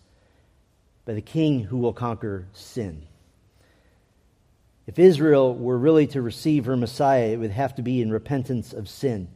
but 1.05 1.17
a 1.17 1.21
king 1.21 1.61
who 1.61 1.77
will 1.77 1.93
conquer 1.93 2.47
sin. 2.53 3.03
If 4.87 4.99
Israel 4.99 5.55
were 5.55 5.77
really 5.77 6.07
to 6.07 6.21
receive 6.21 6.65
her 6.65 6.75
Messiah, 6.75 7.29
it 7.29 7.37
would 7.37 7.51
have 7.51 7.75
to 7.75 7.81
be 7.81 8.01
in 8.01 8.11
repentance 8.11 8.73
of 8.73 8.89
sin. 8.89 9.27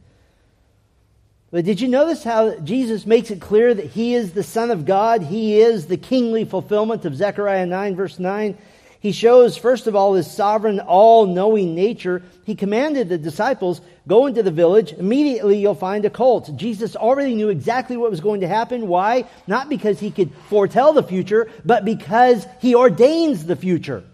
But 1.50 1.64
did 1.64 1.80
you 1.80 1.88
notice 1.88 2.24
how 2.24 2.58
Jesus 2.58 3.06
makes 3.06 3.30
it 3.30 3.40
clear 3.40 3.72
that 3.72 3.86
he 3.86 4.14
is 4.14 4.32
the 4.32 4.42
Son 4.42 4.70
of 4.70 4.84
God? 4.84 5.22
He 5.22 5.58
is 5.58 5.86
the 5.86 5.96
kingly 5.96 6.44
fulfillment 6.44 7.04
of 7.04 7.14
Zechariah 7.14 7.66
9, 7.66 7.96
verse 7.96 8.18
9. 8.18 8.58
He 9.00 9.12
shows, 9.12 9.56
first 9.56 9.86
of 9.86 9.94
all, 9.94 10.14
his 10.14 10.30
sovereign, 10.30 10.80
all 10.80 11.26
knowing 11.26 11.74
nature. 11.74 12.22
He 12.44 12.54
commanded 12.54 13.08
the 13.08 13.18
disciples, 13.18 13.80
Go 14.08 14.26
into 14.26 14.42
the 14.42 14.50
village. 14.50 14.92
Immediately 14.92 15.58
you'll 15.58 15.74
find 15.74 16.04
a 16.04 16.10
colt. 16.10 16.50
Jesus 16.56 16.94
already 16.94 17.34
knew 17.34 17.48
exactly 17.48 17.96
what 17.96 18.10
was 18.10 18.20
going 18.20 18.40
to 18.40 18.48
happen. 18.48 18.88
Why? 18.88 19.24
Not 19.46 19.68
because 19.68 19.98
he 19.98 20.10
could 20.10 20.32
foretell 20.48 20.92
the 20.92 21.02
future, 21.02 21.50
but 21.64 21.84
because 21.84 22.46
he 22.60 22.74
ordains 22.74 23.44
the 23.46 23.56
future. 23.56 24.04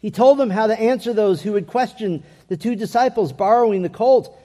He 0.00 0.10
told 0.10 0.38
them 0.38 0.50
how 0.50 0.66
to 0.66 0.78
answer 0.78 1.12
those 1.12 1.42
who 1.42 1.52
would 1.52 1.68
question 1.68 2.22
the 2.48 2.56
two 2.56 2.74
disciples 2.74 3.32
borrowing 3.32 3.82
the 3.82 3.88
colt. 3.88 4.36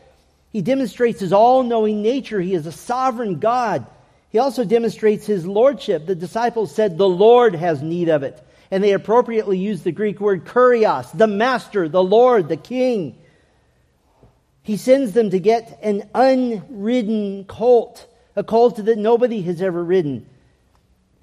He 0.52 0.62
demonstrates 0.62 1.20
his 1.20 1.34
all 1.34 1.64
knowing 1.64 2.02
nature. 2.02 2.40
He 2.40 2.54
is 2.54 2.66
a 2.68 2.72
sovereign 2.72 3.40
God. 3.40 3.86
He 4.30 4.40
also 4.40 4.66
demonstrates 4.66 5.26
his 5.26 5.46
lordship. 5.46 6.06
The 6.06 6.16
disciples 6.16 6.74
said, 6.74 6.98
The 6.98 7.08
Lord 7.08 7.56
has 7.56 7.82
need 7.82 8.10
of 8.10 8.24
it 8.24 8.40
and 8.74 8.84
they 8.84 8.94
appropriately 8.94 9.60
use 9.60 9.84
the 9.84 9.92
Greek 9.92 10.20
word 10.20 10.46
kurios, 10.46 11.16
the 11.16 11.28
master, 11.28 11.88
the 11.88 12.04
Lord, 12.04 12.50
the 12.50 12.58
king. 12.58 13.16
He 14.64 14.78
sends 14.78 15.12
them 15.12 15.30
to 15.30 15.40
get 15.40 15.78
an 15.84 16.10
unridden 16.16 17.46
colt, 17.46 18.08
a 18.36 18.44
colt 18.44 18.78
that 18.78 18.98
nobody 18.98 19.44
has 19.44 19.62
ever 19.62 19.84
ridden. 19.84 20.26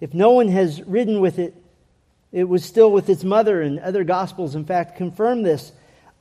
If 0.00 0.14
no 0.14 0.30
one 0.30 0.47
has 0.47 0.80
ridden 0.85 1.21
with 1.21 1.40
it, 1.40 1.57
it 2.30 2.45
was 2.45 2.64
still 2.64 2.92
with 2.92 3.11
its 3.11 3.25
mother, 3.25 3.61
and 3.61 3.80
other 3.80 4.04
gospels, 4.04 4.54
in 4.54 4.64
fact, 4.64 4.97
confirm 4.97 5.42
this. 5.42 5.73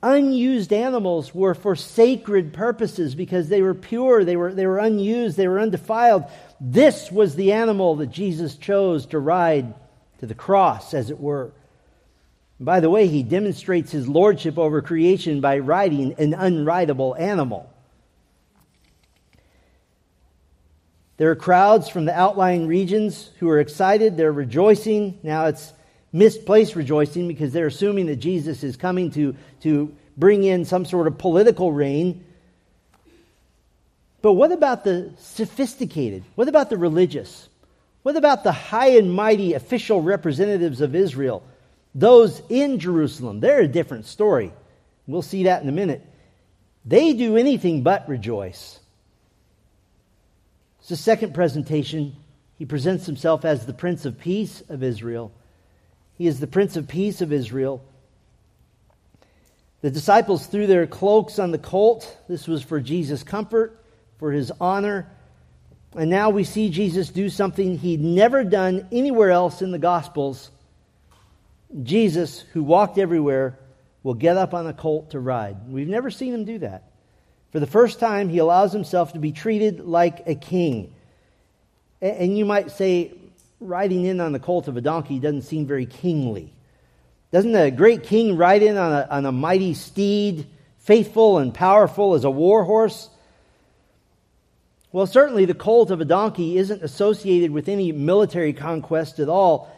Unused 0.01 0.73
animals 0.73 1.35
were 1.35 1.53
for 1.53 1.75
sacred 1.75 2.53
purposes 2.53 3.13
because 3.13 3.49
they 3.49 3.61
were 3.61 3.75
pure, 3.75 4.25
they 4.25 4.35
were, 4.35 4.51
they 4.51 4.65
were 4.65 4.79
unused, 4.79 5.37
they 5.37 5.47
were 5.47 5.59
undefiled. 5.59 6.23
This 6.59 7.11
was 7.11 7.35
the 7.35 7.51
animal 7.51 7.97
that 7.97 8.09
Jesus 8.09 8.55
chose 8.55 9.05
to 9.07 9.19
ride 9.19 9.75
to 10.19 10.25
the 10.25 10.35
cross, 10.35 10.93
as 10.93 11.09
it 11.09 11.19
were. 11.19 11.51
By 12.59 12.79
the 12.79 12.89
way, 12.89 13.07
he 13.07 13.23
demonstrates 13.23 13.91
his 13.91 14.07
lordship 14.07 14.57
over 14.57 14.81
creation 14.81 15.41
by 15.41 15.59
riding 15.59 16.13
an 16.17 16.33
unridable 16.33 17.15
animal. 17.15 17.71
There 21.17 21.31
are 21.31 21.35
crowds 21.35 21.89
from 21.89 22.05
the 22.05 22.17
outlying 22.17 22.67
regions 22.67 23.29
who 23.39 23.49
are 23.49 23.59
excited. 23.59 24.15
They're 24.15 24.31
rejoicing. 24.31 25.19
Now, 25.21 25.47
it's 25.47 25.73
misplaced 26.13 26.75
rejoicing 26.75 27.27
because 27.27 27.51
they're 27.51 27.67
assuming 27.67 28.05
that 28.05 28.17
Jesus 28.17 28.63
is 28.63 28.77
coming 28.77 29.11
to, 29.11 29.35
to 29.61 29.93
bring 30.15 30.45
in 30.45 30.63
some 30.63 30.85
sort 30.85 31.07
of 31.07 31.17
political 31.17 31.73
reign. 31.73 32.23
But 34.21 34.33
what 34.33 34.53
about 34.53 34.85
the 34.85 35.11
sophisticated? 35.17 36.23
What 36.35 36.47
about 36.47 36.69
the 36.69 36.77
religious? 36.77 37.48
What 38.03 38.15
about 38.15 38.43
the 38.43 38.51
high 38.51 38.91
and 38.91 39.13
mighty 39.13 39.53
official 39.53 40.01
representatives 40.01 40.81
of 40.81 40.95
Israel? 40.95 41.43
Those 41.93 42.41
in 42.49 42.79
Jerusalem. 42.79 43.39
They're 43.39 43.61
a 43.61 43.67
different 43.67 44.05
story. 44.05 44.53
We'll 45.07 45.21
see 45.21 45.43
that 45.43 45.61
in 45.63 45.69
a 45.69 45.73
minute. 45.73 46.05
They 46.85 47.13
do 47.13 47.35
anything 47.35 47.83
but 47.83 48.07
rejoice. 48.07 48.79
It's 50.79 50.89
the 50.89 50.95
second 50.95 51.33
presentation. 51.33 52.15
He 52.57 52.65
presents 52.65 53.05
himself 53.05 53.45
as 53.45 53.65
the 53.65 53.73
Prince 53.73 54.05
of 54.05 54.19
Peace 54.19 54.63
of 54.69 54.83
Israel. 54.83 55.31
He 56.17 56.27
is 56.27 56.39
the 56.39 56.47
Prince 56.47 56.75
of 56.75 56.87
Peace 56.87 57.21
of 57.21 57.33
Israel. 57.33 57.83
The 59.81 59.91
disciples 59.91 60.45
threw 60.45 60.67
their 60.67 60.87
cloaks 60.87 61.39
on 61.39 61.51
the 61.51 61.57
colt. 61.57 62.17
This 62.27 62.47
was 62.47 62.61
for 62.61 62.79
Jesus' 62.79 63.23
comfort, 63.23 63.81
for 64.17 64.31
his 64.31 64.51
honor. 64.59 65.07
And 65.95 66.09
now 66.09 66.29
we 66.29 66.43
see 66.43 66.69
Jesus 66.69 67.09
do 67.09 67.29
something 67.29 67.77
he'd 67.77 68.01
never 68.01 68.43
done 68.43 68.87
anywhere 68.91 69.31
else 69.31 69.61
in 69.61 69.71
the 69.71 69.79
Gospels. 69.79 70.51
Jesus, 71.83 72.41
who 72.53 72.63
walked 72.63 72.97
everywhere, 72.97 73.57
will 74.03 74.13
get 74.13 74.37
up 74.37 74.53
on 74.53 74.67
a 74.67 74.73
colt 74.73 75.11
to 75.11 75.19
ride. 75.19 75.69
We've 75.69 75.87
never 75.87 76.11
seen 76.11 76.33
him 76.33 76.45
do 76.45 76.59
that. 76.59 76.83
For 77.51 77.59
the 77.59 77.67
first 77.67 77.99
time, 77.99 78.29
he 78.29 78.37
allows 78.37 78.71
himself 78.71 79.13
to 79.13 79.19
be 79.19 79.31
treated 79.31 79.79
like 79.79 80.27
a 80.27 80.35
king. 80.35 80.93
And 82.01 82.37
you 82.37 82.45
might 82.45 82.71
say, 82.71 83.11
riding 83.59 84.05
in 84.05 84.21
on 84.21 84.31
the 84.31 84.39
colt 84.39 84.67
of 84.67 84.77
a 84.77 84.81
donkey 84.81 85.19
doesn't 85.19 85.41
seem 85.41 85.65
very 85.65 85.85
kingly. 85.85 86.53
Doesn't 87.31 87.55
a 87.55 87.71
great 87.71 88.03
king 88.03 88.37
ride 88.37 88.63
in 88.63 88.77
on 88.77 88.91
a, 88.91 89.07
on 89.09 89.25
a 89.25 89.31
mighty 89.31 89.73
steed, 89.73 90.47
faithful 90.79 91.39
and 91.39 91.53
powerful 91.53 92.13
as 92.13 92.23
a 92.23 92.29
war 92.29 92.63
horse? 92.63 93.09
Well, 94.91 95.05
certainly 95.05 95.45
the 95.45 95.53
colt 95.53 95.91
of 95.91 96.01
a 96.01 96.05
donkey 96.05 96.57
isn't 96.57 96.81
associated 96.81 97.51
with 97.51 97.69
any 97.69 97.91
military 97.91 98.53
conquest 98.53 99.19
at 99.19 99.29
all. 99.29 99.71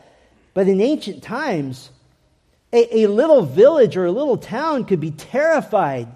But 0.54 0.68
in 0.68 0.80
ancient 0.80 1.22
times, 1.22 1.90
a, 2.72 3.04
a, 3.04 3.08
little 3.08 3.42
village 3.42 3.98
or 3.98 4.06
a 4.06 4.12
little 4.12 4.38
town 4.38 4.86
could 4.86 5.02
be 5.02 5.12
terrified 5.12 6.08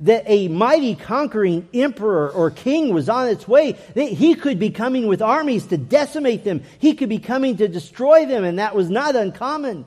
that 0.00 0.24
a 0.26 0.48
mighty 0.48 0.94
conquering 0.94 1.68
emperor 1.74 2.30
or 2.30 2.50
king 2.50 2.92
was 2.92 3.08
on 3.08 3.28
its 3.28 3.48
way. 3.48 3.72
That 3.94 4.08
he 4.08 4.34
could 4.34 4.58
be 4.58 4.70
coming 4.70 5.06
with 5.08 5.22
armies 5.22 5.66
to 5.68 5.76
decimate 5.76 6.44
them, 6.44 6.62
he 6.78 6.94
could 6.94 7.08
be 7.08 7.18
coming 7.18 7.56
to 7.56 7.66
destroy 7.66 8.26
them, 8.26 8.44
and 8.44 8.58
that 8.58 8.76
was 8.76 8.90
not 8.90 9.16
uncommon. 9.16 9.86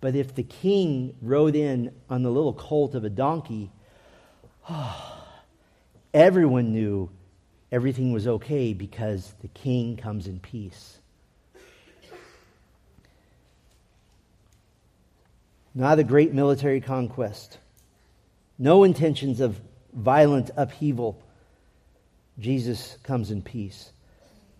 But 0.00 0.14
if 0.14 0.34
the 0.34 0.42
king 0.42 1.16
rode 1.22 1.56
in 1.56 1.94
on 2.10 2.22
the 2.22 2.30
little 2.30 2.52
colt 2.52 2.94
of 2.94 3.04
a 3.04 3.10
donkey, 3.10 3.70
oh, 4.70 5.13
Everyone 6.14 6.70
knew 6.70 7.10
everything 7.72 8.12
was 8.12 8.28
okay 8.28 8.72
because 8.72 9.34
the 9.42 9.48
king 9.48 9.96
comes 9.96 10.28
in 10.28 10.38
peace. 10.38 10.98
Not 15.74 15.98
a 15.98 16.04
great 16.04 16.32
military 16.32 16.80
conquest, 16.80 17.58
no 18.60 18.84
intentions 18.84 19.40
of 19.40 19.60
violent 19.92 20.52
upheaval. 20.56 21.20
Jesus 22.38 22.96
comes 23.02 23.32
in 23.32 23.42
peace. 23.42 23.90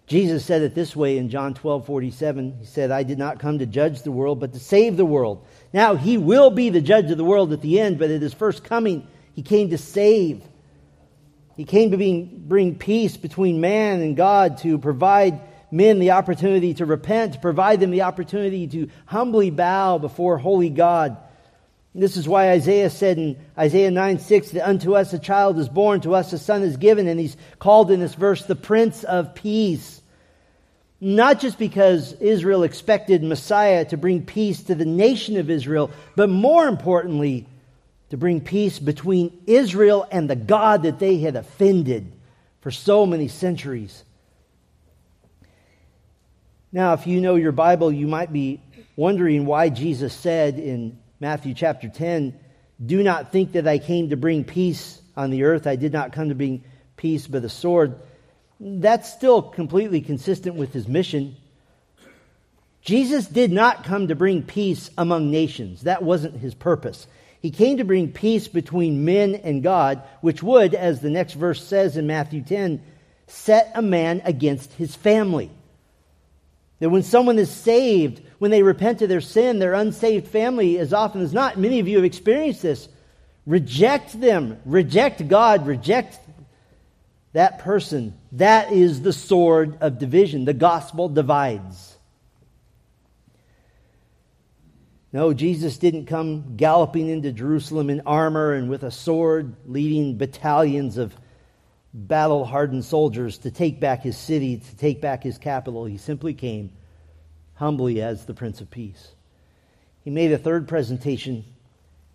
Jesus 0.09 0.45
said 0.45 0.63
it 0.63 0.75
this 0.75 0.97
way 0.97 1.19
in 1.19 1.31
John 1.31 1.55
12 1.55 1.87
47. 1.87 2.57
He 2.59 2.67
said, 2.67 2.91
I 2.91 3.05
did 3.05 3.17
not 3.17 3.39
come 3.39 3.61
to 3.61 3.67
judge 3.67 4.03
the 4.03 4.11
world, 4.11 4.41
but 4.41 4.53
to 4.55 4.59
save 4.59 4.97
the 4.97 5.05
world. 5.05 5.47
Now, 5.73 5.95
he 5.95 6.19
will 6.19 6.51
be 6.51 6.69
the 6.69 6.81
judge 6.81 7.13
of 7.13 7.17
the 7.17 7.25
world 7.25 7.53
at 7.53 7.63
the 7.63 7.79
end, 7.79 8.01
but 8.01 8.11
at 8.11 8.21
his 8.21 8.35
first 8.35 8.65
coming, 8.65 9.07
he 9.35 9.43
came 9.43 9.71
to 9.71 9.79
save. 9.79 10.43
He 11.57 11.65
came 11.65 11.93
to 11.93 11.97
being, 11.97 12.45
bring 12.47 12.75
peace 12.75 13.17
between 13.17 13.61
man 13.61 14.01
and 14.01 14.17
God, 14.17 14.59
to 14.59 14.79
provide 14.79 15.41
men 15.71 15.99
the 15.99 16.13
opportunity 16.13 16.75
to 16.75 16.87
repent, 16.87 17.35
to 17.35 17.41
provide 17.41 17.81
them 17.81 17.91
the 17.91 18.03
opportunity 18.03 18.67
to 18.69 18.89
humbly 19.07 19.51
bow 19.51 19.99
before 19.99 20.39
holy 20.39 20.71
God. 20.71 21.17
This 21.97 22.17
is 22.17 22.29
why 22.29 22.51
Isaiah 22.51 22.91
said 22.91 23.19
in 23.19 23.39
Isaiah 23.57 23.91
9 23.91 24.19
6 24.19 24.51
that 24.53 24.69
unto 24.69 24.97
us 24.97 25.13
a 25.13 25.19
child 25.19 25.59
is 25.61 25.69
born, 25.69 26.01
to 26.01 26.15
us 26.17 26.33
a 26.33 26.39
son 26.39 26.63
is 26.63 26.77
given, 26.77 27.07
and 27.07 27.21
he's 27.21 27.37
called 27.61 27.93
in 27.93 28.01
this 28.01 28.15
verse 28.15 28.45
the 28.45 28.57
Prince 28.57 29.05
of 29.05 29.35
Peace. 29.35 30.01
not 31.01 31.39
just 31.39 31.59
because 31.59 32.15
Israel 32.15 32.63
expected 32.63 33.23
Messiah 33.23 33.85
to 33.85 33.97
bring 33.97 34.25
peace 34.25 34.63
to 34.65 34.75
the 34.75 34.87
nation 34.87 35.37
of 35.37 35.51
Israel, 35.51 35.91
but 36.17 36.31
more 36.31 36.67
importantly, 36.67 37.47
to 38.15 38.19
bring 38.19 38.41
peace 38.41 38.79
between 38.79 39.37
Israel 39.45 40.07
and 40.09 40.31
the 40.31 40.37
God 40.37 40.85
that 40.85 41.01
they 41.01 41.19
had 41.19 41.35
offended 41.35 42.13
for 42.61 42.71
so 42.71 43.07
many 43.07 43.27
centuries. 43.27 44.05
Now, 46.71 46.93
if 46.93 47.09
you 47.09 47.21
know 47.21 47.35
your 47.35 47.51
Bible, 47.51 47.91
you 47.91 48.07
might 48.07 48.33
be 48.33 48.61
wondering 48.95 49.47
why 49.47 49.69
Jesus 49.69 50.15
said 50.15 50.61
in 50.61 50.97
Matthew 51.19 51.55
chapter 51.55 51.89
10, 51.89 52.39
Do 52.87 53.03
not 53.03 53.33
think 53.33 53.51
that 53.55 53.67
I 53.67 53.79
came 53.79 54.11
to 54.11 54.17
bring 54.17 54.45
peace 54.45 55.03
on 55.17 55.31
the 55.31 55.43
earth. 55.43 55.67
I 55.67 55.75
did 55.75 55.93
not 55.93 56.13
come 56.13 56.29
to 56.29 56.37
bring 56.37 56.63
peace 56.97 57.27
but 57.27 57.43
a 57.43 57.49
sword. 57.49 57.99
That's 58.61 59.13
still 59.13 59.43
completely 59.43 60.01
consistent 60.01 60.55
with 60.55 60.73
his 60.73 60.87
mission. 60.87 61.35
Jesus 62.81 63.27
did 63.27 63.51
not 63.51 63.83
come 63.83 64.07
to 64.07 64.15
bring 64.15 64.45
peace 64.45 64.89
among 64.97 65.33
nations. 65.33 65.83
That 65.83 66.05
wasn't 66.05 66.37
his 66.37 66.55
purpose. 66.55 67.09
He 67.45 67.51
came 67.51 67.77
to 67.77 67.85
bring 67.85 68.11
peace 68.11 68.49
between 68.49 69.05
men 69.05 69.35
and 69.35 69.63
God, 69.63 70.03
which 70.23 70.43
would, 70.43 70.75
as 70.75 71.01
the 71.01 71.11
next 71.11 71.35
verse 71.35 71.63
says 71.63 71.99
in 71.99 72.07
Matthew 72.07 72.41
10, 72.41 72.83
set 73.27 73.71
a 73.75 73.83
man 73.83 74.23
against 74.25 74.73
his 74.73 74.97
family. 74.97 75.51
That 76.79 76.89
when 76.89 77.03
someone 77.03 77.39
is 77.39 77.51
saved, 77.51 78.23
when 78.39 78.51
they 78.51 78.63
repent 78.63 79.03
of 79.03 79.11
their 79.11 79.21
sin, 79.21 79.59
their 79.59 79.75
unsaved 79.75 80.29
family, 80.29 80.79
as 80.79 80.95
often 80.95 81.21
as 81.21 81.35
not, 81.35 81.59
many 81.59 81.81
of 81.81 81.87
you 81.87 81.97
have 81.97 82.07
experienced 82.07 82.63
this, 82.63 82.89
reject 83.45 84.19
them, 84.19 84.59
reject 84.65 85.29
God, 85.29 85.67
reject 85.67 86.19
that 87.35 87.59
person. 87.59 88.15
That 88.33 88.73
is 88.73 89.03
the 89.03 89.13
sword 89.13 89.77
of 89.83 89.99
division. 89.99 90.47
The 90.47 90.55
gospel 90.55 91.11
divides. 91.11 91.94
No, 95.15 95.33
Jesus 95.33 95.79
didn't 95.79 96.07
come 96.07 96.57
galloping 96.57 97.09
into 97.09 97.31
Jerusalem 97.31 97.89
in 97.89 98.01
armor 98.01 98.53
and 98.53 98.69
with 98.69 98.83
a 98.83 98.91
sword, 98.91 99.55
leading 99.65 100.19
battalions 100.19 100.99
of 100.99 101.15
battle 101.95 102.45
hardened 102.45 102.85
soldiers 102.85 103.39
to 103.39 103.53
take 103.53 103.79
back 103.79 104.03
his 104.03 104.17
city, 104.19 104.57
to 104.57 104.77
take 104.77 105.01
back 105.01 105.23
his 105.23 105.39
capital. 105.39 105.85
He 105.85 105.99
simply 105.99 106.35
came 106.35 106.73
humbly 107.55 108.03
as 108.03 108.27
the 108.27 108.35
Prince 108.35 108.61
of 108.61 108.73
Peace. 108.73 109.15
He 110.03 110.11
made 110.11 110.33
a 110.33 110.37
third 110.37 110.67
presentation. 110.67 111.45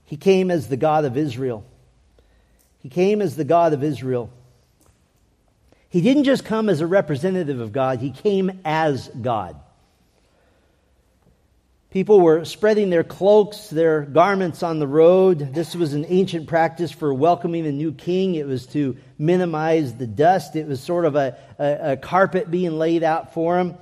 He 0.04 0.18
came 0.18 0.52
as 0.52 0.68
the 0.68 0.76
God 0.76 1.06
of 1.06 1.16
Israel. 1.16 1.64
He 2.80 2.90
came 2.90 3.22
as 3.22 3.38
the 3.38 3.46
God 3.46 3.72
of 3.72 3.82
Israel. 3.82 4.30
He 5.88 6.02
didn't 6.02 6.26
just 6.26 6.44
come 6.44 6.68
as 6.68 6.82
a 6.82 6.88
representative 6.88 7.62
of 7.62 7.72
God, 7.72 8.02
he 8.02 8.12
came 8.12 8.60
as 8.66 9.08
God. 9.08 9.58
People 11.92 12.22
were 12.22 12.46
spreading 12.46 12.92
their 12.92 13.04
cloaks, 13.04 13.68
their 13.68 14.02
garments 14.02 14.62
on 14.62 14.78
the 14.78 14.86
road. 14.86 15.56
This 15.56 15.76
was 15.76 15.94
an 15.94 16.06
ancient 16.08 16.48
practice 16.48 16.92
for 16.92 17.12
welcoming 17.12 17.66
a 17.66 17.72
new 17.72 17.94
king. 17.94 18.36
It 18.36 18.46
was 18.46 18.68
to 18.68 18.96
minimize 19.18 19.96
the 19.96 20.06
dust. 20.06 20.56
It 20.56 20.68
was 20.68 20.80
sort 20.82 21.06
of 21.06 21.16
a, 21.16 21.36
a, 21.58 21.94
a 21.94 21.98
carpet 21.98 22.52
being 22.52 22.78
laid 22.78 23.02
out 23.02 23.34
for 23.34 23.58
him. 23.58 23.76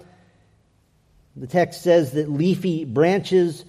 The 1.35 1.47
text 1.47 1.81
says 1.81 2.13
that 2.13 2.31
leafy 2.31 2.85
branches 2.85 3.65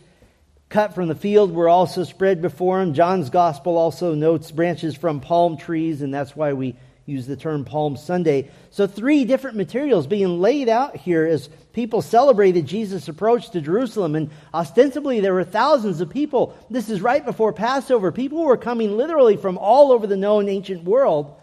cut 0.68 0.94
from 0.94 1.08
the 1.08 1.16
field 1.16 1.52
were 1.52 1.68
also 1.68 2.04
spread 2.04 2.40
before 2.40 2.80
him. 2.80 2.94
John's 2.94 3.30
gospel 3.30 3.76
also 3.76 4.14
notes 4.14 4.52
branches 4.52 4.94
from 4.94 5.18
palm 5.20 5.56
trees, 5.56 6.00
and 6.00 6.14
that's 6.14 6.36
why 6.36 6.52
we 6.52 6.76
use 7.08 7.26
the 7.26 7.36
term 7.36 7.64
Palm 7.64 7.96
Sunday. 7.96 8.50
So, 8.70 8.86
three 8.86 9.24
different 9.24 9.56
materials 9.56 10.06
being 10.06 10.40
laid 10.40 10.68
out 10.68 10.94
here 10.94 11.24
as 11.24 11.48
people 11.72 12.02
celebrated 12.02 12.66
Jesus' 12.66 13.08
approach 13.08 13.50
to 13.50 13.62
Jerusalem. 13.62 14.14
And 14.14 14.30
ostensibly, 14.52 15.20
there 15.20 15.32
were 15.32 15.44
thousands 15.44 16.02
of 16.02 16.10
people. 16.10 16.54
This 16.68 16.90
is 16.90 17.00
right 17.00 17.24
before 17.24 17.54
Passover. 17.54 18.12
People 18.12 18.44
were 18.44 18.58
coming 18.58 18.98
literally 18.98 19.38
from 19.38 19.56
all 19.56 19.90
over 19.90 20.06
the 20.06 20.18
known 20.18 20.50
ancient 20.50 20.84
world 20.84 21.34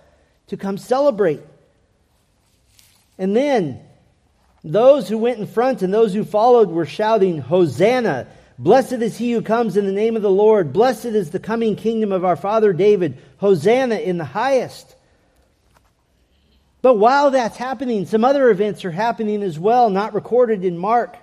to 0.48 0.58
come 0.58 0.78
celebrate. 0.78 1.42
And 3.18 3.36
then, 3.36 3.80
those 4.64 5.10
who 5.10 5.18
went 5.18 5.40
in 5.40 5.48
front 5.48 5.82
and 5.82 5.92
those 5.92 6.14
who 6.14 6.24
followed 6.24 6.70
were 6.70 6.86
shouting, 6.86 7.40
Hosanna! 7.40 8.28
Blessed 8.58 8.94
is 8.94 9.18
he 9.18 9.34
who 9.34 9.42
comes 9.42 9.76
in 9.76 9.86
the 9.86 9.92
name 9.92 10.16
of 10.16 10.22
the 10.22 10.30
Lord. 10.30 10.72
Blessed 10.72 11.06
is 11.06 11.32
the 11.32 11.40
coming 11.40 11.76
kingdom 11.76 12.12
of 12.12 12.24
our 12.24 12.38
father 12.38 12.72
David. 12.72 13.18
Hosanna 13.38 13.96
in 13.96 14.18
the 14.18 14.26
highest. 14.26 14.95
But 16.86 17.00
while 17.00 17.32
that's 17.32 17.58
happening, 17.58 18.06
some 18.06 18.24
other 18.24 18.52
events 18.52 18.86
are 18.86 18.92
happening 18.92 19.42
as 19.42 19.58
well, 19.58 19.90
not 19.90 20.14
recorded 20.14 20.64
in 20.64 20.78
Mark. 20.78 21.18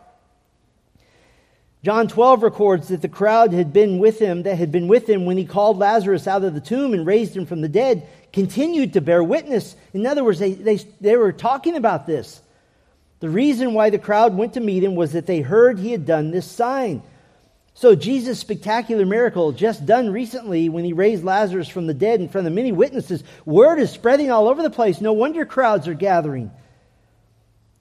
John 1.84 2.08
12 2.08 2.42
records 2.42 2.88
that 2.88 3.00
the 3.00 3.08
crowd 3.08 3.52
had 3.52 3.72
been 3.72 4.00
with 4.00 4.18
him, 4.18 4.42
that 4.42 4.58
had 4.58 4.72
been 4.72 4.88
with 4.88 5.08
him 5.08 5.24
when 5.24 5.36
he 5.36 5.44
called 5.44 5.78
Lazarus 5.78 6.26
out 6.26 6.42
of 6.42 6.54
the 6.54 6.60
tomb 6.60 6.94
and 6.94 7.06
raised 7.06 7.36
him 7.36 7.46
from 7.46 7.60
the 7.60 7.68
dead, 7.68 8.08
continued 8.32 8.94
to 8.94 9.00
bear 9.00 9.22
witness. 9.22 9.76
In 9.94 10.04
other 10.04 10.24
words, 10.24 10.40
they, 10.40 10.54
they, 10.54 10.78
they 11.00 11.16
were 11.16 11.30
talking 11.30 11.76
about 11.76 12.08
this. 12.08 12.40
The 13.20 13.30
reason 13.30 13.72
why 13.72 13.90
the 13.90 14.00
crowd 14.00 14.36
went 14.36 14.54
to 14.54 14.60
meet 14.60 14.82
him 14.82 14.96
was 14.96 15.12
that 15.12 15.28
they 15.28 15.42
heard 15.42 15.78
he 15.78 15.92
had 15.92 16.06
done 16.06 16.32
this 16.32 16.50
sign. 16.50 17.04
So, 17.74 17.94
Jesus' 17.94 18.38
spectacular 18.38 19.06
miracle, 19.06 19.52
just 19.52 19.86
done 19.86 20.10
recently 20.10 20.68
when 20.68 20.84
he 20.84 20.92
raised 20.92 21.24
Lazarus 21.24 21.68
from 21.68 21.86
the 21.86 21.94
dead 21.94 22.20
in 22.20 22.28
front 22.28 22.46
of 22.46 22.52
many 22.52 22.70
witnesses, 22.70 23.24
word 23.46 23.78
is 23.78 23.90
spreading 23.90 24.30
all 24.30 24.48
over 24.48 24.62
the 24.62 24.70
place. 24.70 25.00
No 25.00 25.14
wonder 25.14 25.46
crowds 25.46 25.88
are 25.88 25.94
gathering. 25.94 26.50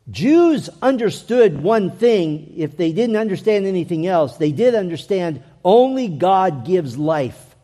Jews 0.09 0.69
understood 0.81 1.61
one 1.61 1.91
thing 1.91 2.53
if 2.57 2.77
they 2.77 2.93
didn't 2.93 3.17
understand 3.17 3.65
anything 3.65 4.07
else. 4.07 4.37
They 4.37 4.51
did 4.51 4.75
understand 4.75 5.43
only 5.63 6.07
God 6.07 6.65
gives 6.65 6.97
life. 6.97 7.55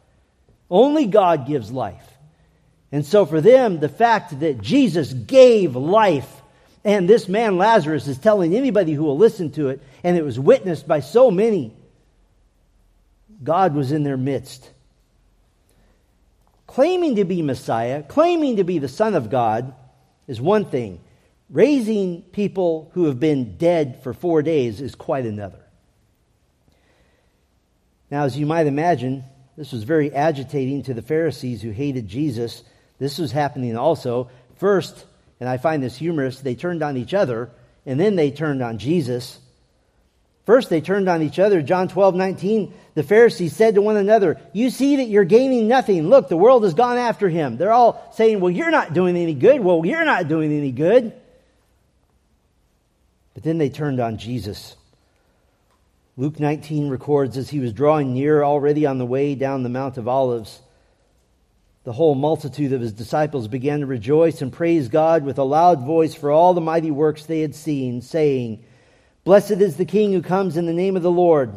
Only 0.70 1.06
God 1.06 1.48
gives 1.48 1.72
life. 1.72 2.04
And 2.92 3.06
so, 3.06 3.26
for 3.26 3.42
them, 3.42 3.80
the 3.80 3.90
fact 3.90 4.40
that 4.42 4.62
Jesus 4.62 5.12
gave 5.12 5.76
life, 5.76 6.30
and 6.84 7.10
this 7.10 7.28
man 7.28 7.58
Lazarus 7.58 8.08
is 8.08 8.18
telling 8.18 8.54
anybody 8.54 8.94
who 8.94 9.04
will 9.04 9.18
listen 9.18 9.52
to 9.52 9.70
it, 9.70 9.82
and 10.04 10.18
it 10.18 10.24
was 10.24 10.40
witnessed 10.40 10.88
by 10.88 11.00
so 11.00 11.32
many 11.32 11.74
God 13.43 13.76
was 13.76 13.91
in 13.91 14.04
their 14.04 14.17
midst. 14.17 14.69
Claiming 16.65 17.15
to 17.15 17.26
be 17.26 17.41
Messiah, 17.41 18.04
claiming 18.04 18.58
to 18.58 18.63
be 18.63 18.80
the 18.80 18.88
Son 18.88 19.15
of 19.15 19.30
God, 19.30 19.73
is 20.28 20.41
one 20.41 20.65
thing. 20.65 21.00
Raising 21.50 22.23
people 22.23 22.91
who 22.93 23.06
have 23.06 23.19
been 23.19 23.58
dead 23.58 24.02
for 24.04 24.13
four 24.13 24.41
days 24.41 24.82
is 24.82 24.95
quite 24.95 25.26
another. 25.26 25.60
Now, 28.12 28.23
as 28.26 28.38
you 28.38 28.45
might 28.45 28.67
imagine, 28.67 29.23
this 29.56 29.71
was 29.71 29.84
very 29.84 30.13
agitating 30.13 30.84
to 30.84 30.93
the 30.93 31.02
Pharisees 31.02 31.62
who 31.62 31.71
hated 31.71 32.08
Jesus. 32.08 32.63
This 33.00 33.17
was 33.17 33.32
happening 33.32 33.78
also. 33.78 34.30
First, 34.56 35.06
and 35.39 35.47
I 35.47 35.58
find 35.58 35.82
this 35.82 35.97
humorous, 35.97 36.39
they 36.39 36.56
turned 36.56 36.84
on 36.84 36.97
each 36.97 37.13
other, 37.13 37.50
and 37.86 38.00
then 38.00 38.15
they 38.15 38.32
turned 38.32 38.62
on 38.62 38.78
Jesus. 38.78 39.39
First, 40.48 40.70
they 40.70 40.80
turned 40.80 41.10
on 41.10 41.24
each 41.24 41.40
other. 41.40 41.62
John 41.62 41.90
12, 41.90 42.16
19, 42.16 42.74
the 42.96 43.04
Pharisees 43.04 43.54
said 43.54 43.76
to 43.76 43.82
one 43.82 43.98
another, 43.98 44.40
You 44.54 44.70
see 44.70 44.96
that 44.96 45.10
you're 45.10 45.26
gaining 45.26 45.68
nothing. 45.68 46.08
Look, 46.08 46.30
the 46.30 46.38
world 46.38 46.64
has 46.64 46.74
gone 46.74 46.98
after 46.98 47.28
him. 47.28 47.58
They're 47.58 47.74
all 47.74 48.10
saying, 48.14 48.40
Well, 48.40 48.50
you're 48.50 48.72
not 48.72 48.94
doing 48.94 49.18
any 49.18 49.34
good. 49.34 49.60
Well, 49.60 49.86
you're 49.86 50.06
not 50.06 50.30
doing 50.30 50.54
any 50.54 50.72
good. 50.72 51.12
But 53.34 53.44
then 53.44 53.58
they 53.58 53.70
turned 53.70 54.00
on 54.00 54.18
Jesus. 54.18 54.78
Luke 56.16 56.40
19 56.40 56.88
records 56.88 57.36
as 57.36 57.50
he 57.50 57.60
was 57.60 57.74
drawing 57.74 58.14
near, 58.14 58.42
already 58.42 58.86
on 58.86 59.00
the 59.00 59.06
way 59.06 59.36
down 59.36 59.64
the 59.64 59.70
Mount 59.70 59.98
of 59.98 60.08
Olives, 60.08 60.62
the 61.84 61.92
whole 61.92 62.16
multitude 62.16 62.72
of 62.72 62.80
his 62.80 62.94
disciples 62.94 63.50
began 63.50 63.82
to 63.82 63.86
rejoice 63.86 64.42
and 64.42 64.54
praise 64.54 64.88
God 64.88 65.26
with 65.26 65.40
a 65.40 65.44
loud 65.44 65.82
voice 65.82 66.16
for 66.16 66.32
all 66.32 66.54
the 66.54 66.62
mighty 66.62 66.90
works 66.90 67.26
they 67.26 67.42
had 67.42 67.54
seen, 67.54 68.02
saying, 68.02 68.64
Blessed 69.28 69.60
is 69.60 69.76
the 69.76 69.84
King 69.84 70.13
who 70.13 70.22
comes 70.22 70.56
in 70.56 70.68
the 70.68 70.72
name 70.72 70.96
of 70.96 71.04
the 71.04 71.12
Lord. 71.12 71.52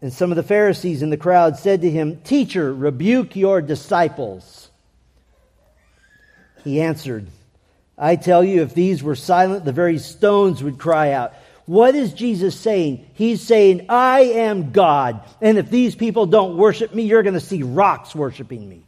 And 0.00 0.10
some 0.10 0.32
of 0.32 0.36
the 0.36 0.42
Pharisees 0.42 1.02
in 1.02 1.10
the 1.10 1.18
crowd 1.18 1.58
said 1.58 1.82
to 1.82 1.90
him, 1.90 2.22
Teacher, 2.22 2.72
rebuke 2.72 3.36
your 3.36 3.60
disciples. 3.60 4.70
He 6.64 6.80
answered, 6.80 7.26
I 7.98 8.16
tell 8.16 8.42
you, 8.42 8.62
if 8.62 8.72
these 8.72 9.02
were 9.02 9.14
silent, 9.14 9.66
the 9.66 9.72
very 9.72 9.98
stones 9.98 10.62
would 10.62 10.78
cry 10.78 11.12
out. 11.12 11.34
What 11.66 11.94
is 11.94 12.14
Jesus 12.14 12.58
saying? 12.58 13.10
He's 13.12 13.42
saying, 13.42 13.84
I 13.90 14.20
am 14.20 14.72
God. 14.72 15.20
And 15.42 15.58
if 15.58 15.68
these 15.68 15.94
people 15.94 16.24
don't 16.24 16.56
worship 16.56 16.94
me, 16.94 17.02
you're 17.02 17.22
going 17.22 17.34
to 17.34 17.40
see 17.40 17.62
rocks 17.62 18.14
worshiping 18.14 18.66
me. 18.66 18.86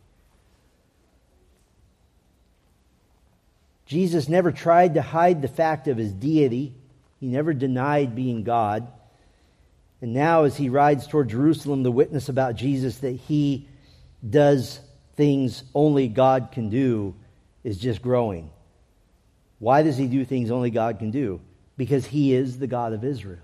Jesus 3.85 4.31
never 4.31 4.51
tried 4.51 4.95
to 4.95 5.03
hide 5.03 5.43
the 5.43 5.49
fact 5.49 5.89
of 5.89 5.99
his 5.99 6.11
deity. 6.11 6.73
He 7.25 7.31
never 7.31 7.55
denied 7.55 8.15
being 8.15 8.43
God. 8.43 8.87
And 10.03 10.13
now, 10.13 10.45
as 10.45 10.59
he 10.59 10.69
rides 10.69 11.07
toward 11.07 11.31
Jerusalem, 11.31 11.83
the 11.83 11.91
witness 11.91 12.29
about 12.29 12.55
Jesus 12.55 12.99
that 12.99 13.13
he 13.13 13.67
does 14.29 14.79
things 15.15 15.65
only 15.75 16.07
God 16.09 16.51
can 16.53 16.69
do 16.69 17.15
is 17.63 17.79
just 17.79 18.03
growing. 18.03 18.51
Why 19.59 19.83
does 19.83 19.97
he 19.97 20.07
do 20.07 20.27
things 20.27 20.51
only 20.51 20.69
God 20.69 20.99
can 20.99 21.13
do? 21.13 21.41
Because 21.79 22.05
he 22.05 22.35
is 22.35 22.59
the 22.59 22.67
God 22.67 22.93
of 22.93 23.03
Israel. 23.05 23.39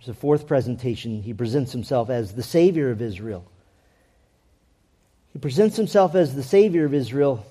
There's 0.00 0.08
a 0.08 0.14
fourth 0.14 0.48
presentation. 0.48 1.22
He 1.22 1.32
presents 1.32 1.70
himself 1.70 2.10
as 2.10 2.34
the 2.34 2.42
Savior 2.42 2.90
of 2.90 3.00
Israel. 3.00 3.48
He 5.32 5.38
presents 5.38 5.76
himself 5.76 6.16
as 6.16 6.34
the 6.34 6.42
Savior 6.42 6.84
of 6.84 6.92
Israel. 6.92 7.46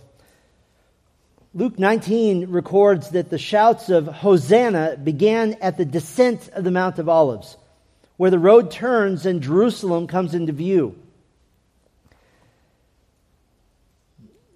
Luke 1.57 1.79
19 1.79 2.47
records 2.51 3.11
that 3.11 3.29
the 3.29 3.37
shouts 3.37 3.87
of 3.87 4.07
Hosanna 4.07 4.97
began 5.01 5.53
at 5.61 5.77
the 5.77 5.85
descent 5.85 6.49
of 6.49 6.65
the 6.65 6.69
Mount 6.71 6.99
of 6.99 7.07
Olives, 7.07 7.55
where 8.17 8.29
the 8.29 8.37
road 8.37 8.71
turns 8.71 9.25
and 9.25 9.41
Jerusalem 9.41 10.05
comes 10.05 10.35
into 10.35 10.51
view. 10.51 10.99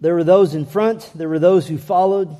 There 0.01 0.13
were 0.13 0.25
those 0.25 0.53
in 0.53 0.65
front, 0.65 1.09
there 1.15 1.29
were 1.29 1.39
those 1.39 1.69
who 1.69 1.77
followed. 1.77 2.35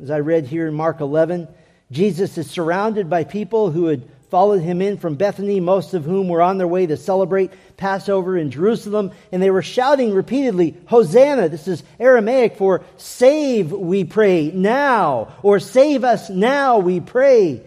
As 0.00 0.12
I 0.12 0.20
read 0.20 0.46
here 0.46 0.68
in 0.68 0.74
Mark 0.74 1.00
11, 1.00 1.48
Jesus 1.90 2.38
is 2.38 2.48
surrounded 2.48 3.10
by 3.10 3.24
people 3.24 3.72
who 3.72 3.86
had 3.86 4.08
followed 4.30 4.60
him 4.60 4.82
in 4.82 4.98
from 4.98 5.14
Bethany, 5.14 5.60
most 5.60 5.94
of 5.94 6.04
whom 6.04 6.28
were 6.28 6.42
on 6.42 6.58
their 6.58 6.68
way 6.68 6.86
to 6.86 6.96
celebrate 6.96 7.50
Passover 7.76 8.36
in 8.36 8.50
Jerusalem, 8.50 9.12
and 9.32 9.42
they 9.42 9.50
were 9.50 9.62
shouting 9.62 10.12
repeatedly, 10.12 10.76
Hosanna! 10.86 11.48
This 11.48 11.66
is 11.66 11.82
Aramaic 11.98 12.56
for 12.56 12.82
save, 12.96 13.72
we 13.72 14.04
pray, 14.04 14.50
now, 14.50 15.34
or 15.42 15.60
save 15.60 16.04
us 16.04 16.28
now, 16.28 16.78
we 16.78 17.00
pray. 17.00 17.62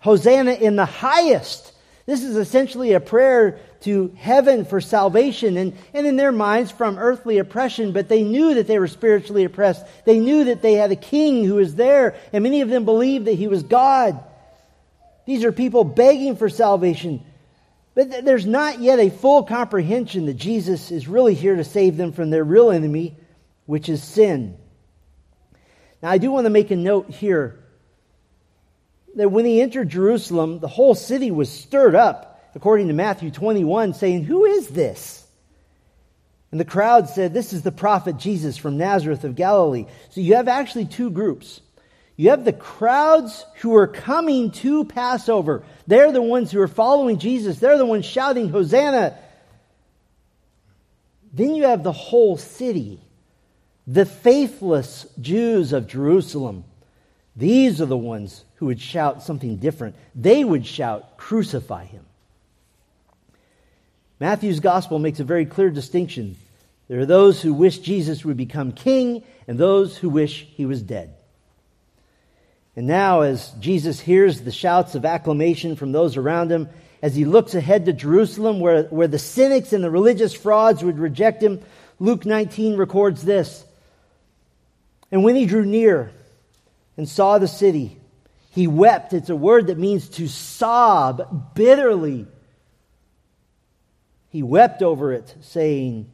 Hosanna 0.00 0.52
in 0.52 0.76
the 0.76 0.86
highest. 0.86 1.72
This 2.06 2.22
is 2.22 2.36
essentially 2.36 2.92
a 2.92 3.00
prayer 3.00 3.58
to 3.80 4.14
heaven 4.16 4.64
for 4.64 4.80
salvation 4.80 5.56
and, 5.56 5.74
and 5.92 6.06
in 6.06 6.16
their 6.16 6.32
minds 6.32 6.70
from 6.70 6.98
earthly 6.98 7.38
oppression, 7.38 7.92
but 7.92 8.08
they 8.08 8.22
knew 8.22 8.54
that 8.54 8.66
they 8.66 8.78
were 8.78 8.88
spiritually 8.88 9.44
oppressed. 9.44 9.84
They 10.04 10.18
knew 10.18 10.44
that 10.44 10.62
they 10.62 10.74
had 10.74 10.92
a 10.92 10.96
king 10.96 11.44
who 11.44 11.56
was 11.56 11.74
there, 11.74 12.14
and 12.32 12.42
many 12.42 12.62
of 12.62 12.68
them 12.68 12.84
believed 12.84 13.26
that 13.26 13.34
he 13.34 13.48
was 13.48 13.62
God. 13.62 14.22
These 15.26 15.44
are 15.44 15.52
people 15.52 15.84
begging 15.84 16.36
for 16.36 16.48
salvation. 16.48 17.24
But 17.94 18.24
there's 18.24 18.46
not 18.46 18.80
yet 18.80 18.98
a 18.98 19.10
full 19.10 19.44
comprehension 19.44 20.26
that 20.26 20.34
Jesus 20.34 20.90
is 20.90 21.06
really 21.06 21.34
here 21.34 21.56
to 21.56 21.64
save 21.64 21.96
them 21.96 22.12
from 22.12 22.30
their 22.30 22.44
real 22.44 22.70
enemy, 22.70 23.16
which 23.66 23.88
is 23.88 24.02
sin. 24.02 24.56
Now, 26.02 26.10
I 26.10 26.18
do 26.18 26.30
want 26.30 26.44
to 26.46 26.50
make 26.50 26.70
a 26.70 26.76
note 26.76 27.10
here 27.10 27.58
that 29.14 29.30
when 29.30 29.44
he 29.44 29.62
entered 29.62 29.88
Jerusalem, 29.88 30.58
the 30.58 30.68
whole 30.68 30.94
city 30.94 31.30
was 31.30 31.48
stirred 31.48 31.94
up, 31.94 32.50
according 32.54 32.88
to 32.88 32.94
Matthew 32.94 33.30
21, 33.30 33.94
saying, 33.94 34.24
Who 34.24 34.44
is 34.44 34.68
this? 34.68 35.24
And 36.50 36.60
the 36.60 36.64
crowd 36.64 37.08
said, 37.08 37.32
This 37.32 37.52
is 37.52 37.62
the 37.62 37.72
prophet 37.72 38.16
Jesus 38.16 38.56
from 38.56 38.76
Nazareth 38.76 39.24
of 39.24 39.34
Galilee. 39.36 39.86
So 40.10 40.20
you 40.20 40.34
have 40.34 40.48
actually 40.48 40.84
two 40.86 41.10
groups. 41.10 41.60
You 42.16 42.30
have 42.30 42.44
the 42.44 42.52
crowds 42.52 43.44
who 43.56 43.74
are 43.74 43.88
coming 43.88 44.52
to 44.52 44.84
Passover. 44.84 45.64
They're 45.86 46.12
the 46.12 46.22
ones 46.22 46.52
who 46.52 46.60
are 46.60 46.68
following 46.68 47.18
Jesus. 47.18 47.58
They're 47.58 47.78
the 47.78 47.86
ones 47.86 48.06
shouting, 48.06 48.50
Hosanna. 48.50 49.18
Then 51.32 51.56
you 51.56 51.64
have 51.64 51.82
the 51.82 51.92
whole 51.92 52.36
city, 52.36 53.00
the 53.86 54.06
faithless 54.06 55.06
Jews 55.20 55.72
of 55.72 55.88
Jerusalem. 55.88 56.64
These 57.34 57.80
are 57.80 57.86
the 57.86 57.96
ones 57.96 58.44
who 58.56 58.66
would 58.66 58.80
shout 58.80 59.24
something 59.24 59.56
different. 59.56 59.96
They 60.14 60.44
would 60.44 60.64
shout, 60.64 61.16
Crucify 61.16 61.86
him. 61.86 62.04
Matthew's 64.20 64.60
gospel 64.60 65.00
makes 65.00 65.18
a 65.18 65.24
very 65.24 65.44
clear 65.44 65.70
distinction. 65.70 66.36
There 66.86 67.00
are 67.00 67.06
those 67.06 67.42
who 67.42 67.52
wish 67.52 67.78
Jesus 67.78 68.24
would 68.24 68.36
become 68.36 68.70
king 68.70 69.24
and 69.48 69.58
those 69.58 69.96
who 69.96 70.08
wish 70.08 70.46
he 70.54 70.64
was 70.64 70.80
dead. 70.80 71.14
And 72.76 72.86
now, 72.86 73.20
as 73.20 73.50
Jesus 73.60 74.00
hears 74.00 74.40
the 74.40 74.50
shouts 74.50 74.94
of 74.94 75.04
acclamation 75.04 75.76
from 75.76 75.92
those 75.92 76.16
around 76.16 76.50
him, 76.50 76.68
as 77.00 77.14
he 77.14 77.24
looks 77.24 77.54
ahead 77.54 77.86
to 77.86 77.92
Jerusalem, 77.92 78.60
where, 78.60 78.84
where 78.84 79.06
the 79.06 79.18
cynics 79.18 79.72
and 79.72 79.84
the 79.84 79.90
religious 79.90 80.34
frauds 80.34 80.82
would 80.82 80.98
reject 80.98 81.42
him, 81.42 81.60
Luke 82.00 82.26
19 82.26 82.76
records 82.76 83.22
this. 83.22 83.64
And 85.12 85.22
when 85.22 85.36
he 85.36 85.46
drew 85.46 85.64
near 85.64 86.10
and 86.96 87.08
saw 87.08 87.38
the 87.38 87.46
city, 87.46 87.96
he 88.50 88.66
wept. 88.66 89.12
It's 89.12 89.30
a 89.30 89.36
word 89.36 89.68
that 89.68 89.78
means 89.78 90.08
to 90.10 90.26
sob 90.26 91.54
bitterly. 91.54 92.26
He 94.30 94.42
wept 94.42 94.82
over 94.82 95.12
it, 95.12 95.32
saying, 95.42 96.10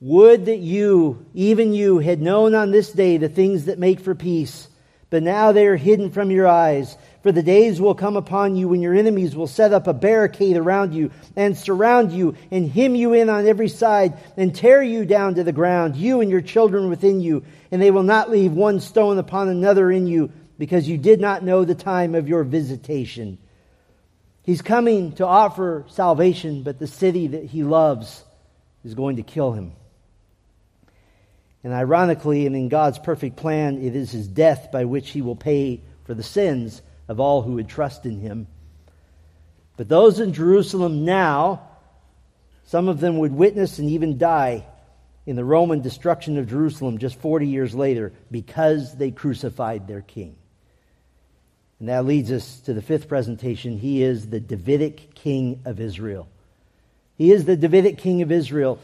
Would 0.00 0.46
that 0.46 0.58
you, 0.58 1.24
even 1.32 1.72
you, 1.72 2.00
had 2.00 2.20
known 2.20 2.54
on 2.54 2.70
this 2.70 2.92
day 2.92 3.16
the 3.16 3.30
things 3.30 3.66
that 3.66 3.78
make 3.78 4.00
for 4.00 4.14
peace 4.14 4.68
but 5.10 5.22
now 5.22 5.52
they 5.52 5.66
are 5.66 5.76
hidden 5.76 6.10
from 6.10 6.30
your 6.30 6.46
eyes. 6.46 6.96
For 7.22 7.32
the 7.32 7.42
days 7.42 7.80
will 7.80 7.94
come 7.94 8.16
upon 8.16 8.56
you 8.56 8.68
when 8.68 8.82
your 8.82 8.94
enemies 8.94 9.34
will 9.34 9.46
set 9.46 9.72
up 9.72 9.86
a 9.86 9.94
barricade 9.94 10.56
around 10.56 10.94
you 10.94 11.10
and 11.34 11.56
surround 11.56 12.12
you 12.12 12.36
and 12.50 12.70
hem 12.70 12.94
you 12.94 13.12
in 13.12 13.28
on 13.28 13.46
every 13.46 13.68
side 13.68 14.14
and 14.36 14.54
tear 14.54 14.82
you 14.82 15.04
down 15.04 15.34
to 15.34 15.44
the 15.44 15.52
ground, 15.52 15.96
you 15.96 16.20
and 16.20 16.30
your 16.30 16.40
children 16.40 16.88
within 16.88 17.20
you, 17.20 17.44
and 17.70 17.80
they 17.80 17.90
will 17.90 18.02
not 18.02 18.30
leave 18.30 18.52
one 18.52 18.80
stone 18.80 19.18
upon 19.18 19.48
another 19.48 19.90
in 19.90 20.06
you 20.06 20.30
because 20.58 20.88
you 20.88 20.98
did 20.98 21.20
not 21.20 21.44
know 21.44 21.64
the 21.64 21.74
time 21.74 22.14
of 22.14 22.28
your 22.28 22.44
visitation. 22.44 23.38
He's 24.42 24.62
coming 24.62 25.12
to 25.16 25.26
offer 25.26 25.84
salvation, 25.88 26.62
but 26.62 26.78
the 26.78 26.86
city 26.86 27.28
that 27.28 27.44
he 27.44 27.64
loves 27.64 28.24
is 28.84 28.94
going 28.94 29.16
to 29.16 29.24
kill 29.24 29.52
him. 29.52 29.72
And 31.64 31.72
ironically, 31.72 32.46
and 32.46 32.54
in 32.54 32.68
God's 32.68 32.98
perfect 32.98 33.36
plan, 33.36 33.82
it 33.82 33.96
is 33.96 34.12
his 34.12 34.28
death 34.28 34.70
by 34.70 34.84
which 34.84 35.10
he 35.10 35.22
will 35.22 35.36
pay 35.36 35.82
for 36.04 36.14
the 36.14 36.22
sins 36.22 36.82
of 37.08 37.20
all 37.20 37.42
who 37.42 37.54
would 37.54 37.68
trust 37.68 38.06
in 38.06 38.20
him. 38.20 38.46
But 39.76 39.88
those 39.88 40.20
in 40.20 40.32
Jerusalem 40.32 41.04
now, 41.04 41.68
some 42.64 42.88
of 42.88 43.00
them 43.00 43.18
would 43.18 43.32
witness 43.32 43.78
and 43.78 43.90
even 43.90 44.18
die 44.18 44.64
in 45.26 45.36
the 45.36 45.44
Roman 45.44 45.82
destruction 45.82 46.38
of 46.38 46.48
Jerusalem 46.48 46.98
just 46.98 47.20
40 47.20 47.48
years 47.48 47.74
later 47.74 48.12
because 48.30 48.96
they 48.96 49.10
crucified 49.10 49.86
their 49.86 50.00
king. 50.00 50.36
And 51.78 51.88
that 51.88 52.06
leads 52.06 52.32
us 52.32 52.60
to 52.60 52.72
the 52.72 52.80
fifth 52.80 53.08
presentation. 53.08 53.76
He 53.76 54.02
is 54.02 54.28
the 54.28 54.40
Davidic 54.40 55.14
king 55.14 55.60
of 55.64 55.80
Israel. 55.80 56.28
He 57.18 57.32
is 57.32 57.44
the 57.44 57.56
Davidic 57.56 57.98
king 57.98 58.22
of 58.22 58.32
Israel. 58.32 58.78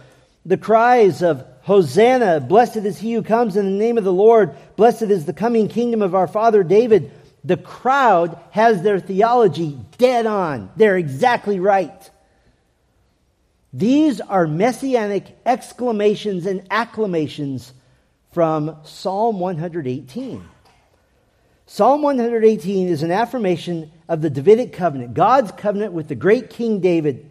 The 0.45 0.57
cries 0.57 1.23
of 1.23 1.47
Hosanna, 1.63 2.41
blessed 2.41 2.79
is 2.79 2.99
he 2.99 3.15
who 3.15 3.23
comes 3.23 3.57
in 3.57 3.65
the 3.65 3.85
name 3.85 3.97
of 3.97 4.05
the 4.05 4.13
Lord, 4.13 4.55
blessed 4.77 5.03
is 5.03 5.25
the 5.25 5.33
coming 5.33 5.69
kingdom 5.69 6.03
of 6.03 6.15
our 6.15 6.27
father 6.27 6.65
David. 6.65 7.13
The 7.45 7.57
crowd 7.57 8.39
has 8.51 8.83
their 8.83 8.99
theology 8.99 9.79
dead 9.99 10.27
on. 10.27 10.71
They're 10.77 10.97
exactly 10.97 11.61
right. 11.61 12.11
These 13.73 14.21
are 14.21 14.47
messianic 14.47 15.37
exclamations 15.47 16.47
and 16.47 16.67
acclamations 16.71 17.73
from 18.33 18.77
Psalm 18.85 19.39
118. 19.39 20.49
Psalm 21.67 22.03
118 22.03 22.89
is 22.89 23.03
an 23.03 23.11
affirmation 23.11 23.91
of 24.09 24.21
the 24.21 24.29
Davidic 24.29 24.73
covenant, 24.73 25.15
God's 25.15 25.53
covenant 25.53 25.93
with 25.93 26.09
the 26.09 26.15
great 26.15 26.51
King 26.51 26.81
David. 26.81 27.31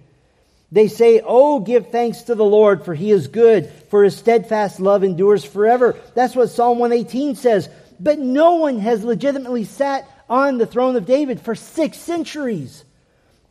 They 0.72 0.88
say, 0.88 1.22
Oh, 1.24 1.60
give 1.60 1.90
thanks 1.90 2.24
to 2.24 2.36
the 2.36 2.46
Lord, 2.46 2.86
for 2.86 2.94
he 2.94 3.12
is 3.12 3.28
good, 3.28 3.70
for 3.90 4.04
his 4.04 4.16
steadfast 4.16 4.80
love 4.80 5.04
endures 5.04 5.44
forever. 5.44 5.98
That's 6.16 6.36
what 6.36 6.50
Psalm 6.50 6.80
118 6.80 7.36
says. 7.36 7.70
But 8.00 8.20
no 8.20 8.56
one 8.56 8.80
has 8.80 9.04
legitimately 9.04 9.66
sat 9.66 10.10
on 10.30 10.58
the 10.58 10.66
throne 10.66 10.96
of 10.96 11.06
David 11.06 11.42
for 11.42 11.56
six 11.56 11.98
centuries. 11.98 12.86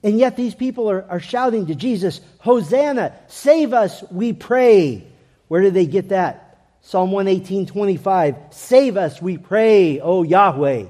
And 0.02 0.18
yet 0.18 0.34
these 0.34 0.54
people 0.54 0.90
are, 0.90 1.04
are 1.10 1.20
shouting 1.20 1.66
to 1.66 1.74
Jesus, 1.74 2.22
Hosanna, 2.38 3.14
save 3.28 3.74
us, 3.74 4.02
we 4.10 4.32
pray. 4.32 5.06
Where 5.48 5.60
did 5.60 5.74
they 5.74 5.86
get 5.86 6.08
that? 6.08 6.58
Psalm 6.80 7.12
118, 7.12 7.66
25. 7.66 8.36
Save 8.50 8.96
us, 8.96 9.20
we 9.20 9.36
pray, 9.36 10.00
O 10.00 10.22
Yahweh. 10.22 10.86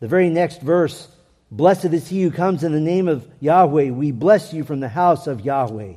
The 0.00 0.08
very 0.08 0.28
next 0.28 0.60
verse, 0.60 1.08
Blessed 1.50 1.86
is 1.86 2.08
he 2.08 2.22
who 2.22 2.30
comes 2.30 2.64
in 2.64 2.72
the 2.72 2.80
name 2.80 3.06
of 3.06 3.28
Yahweh. 3.40 3.90
We 3.90 4.10
bless 4.10 4.52
you 4.52 4.64
from 4.64 4.80
the 4.80 4.88
house 4.88 5.26
of 5.26 5.42
Yahweh. 5.42 5.94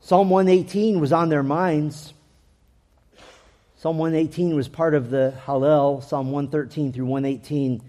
Psalm 0.00 0.30
118 0.30 0.98
was 0.98 1.12
on 1.12 1.28
their 1.28 1.42
minds. 1.42 2.14
Psalm 3.76 3.98
118 3.98 4.54
was 4.56 4.68
part 4.68 4.94
of 4.94 5.10
the 5.10 5.34
Hallel, 5.44 6.02
Psalm 6.02 6.30
113 6.30 6.92
through 6.92 7.06
118, 7.06 7.82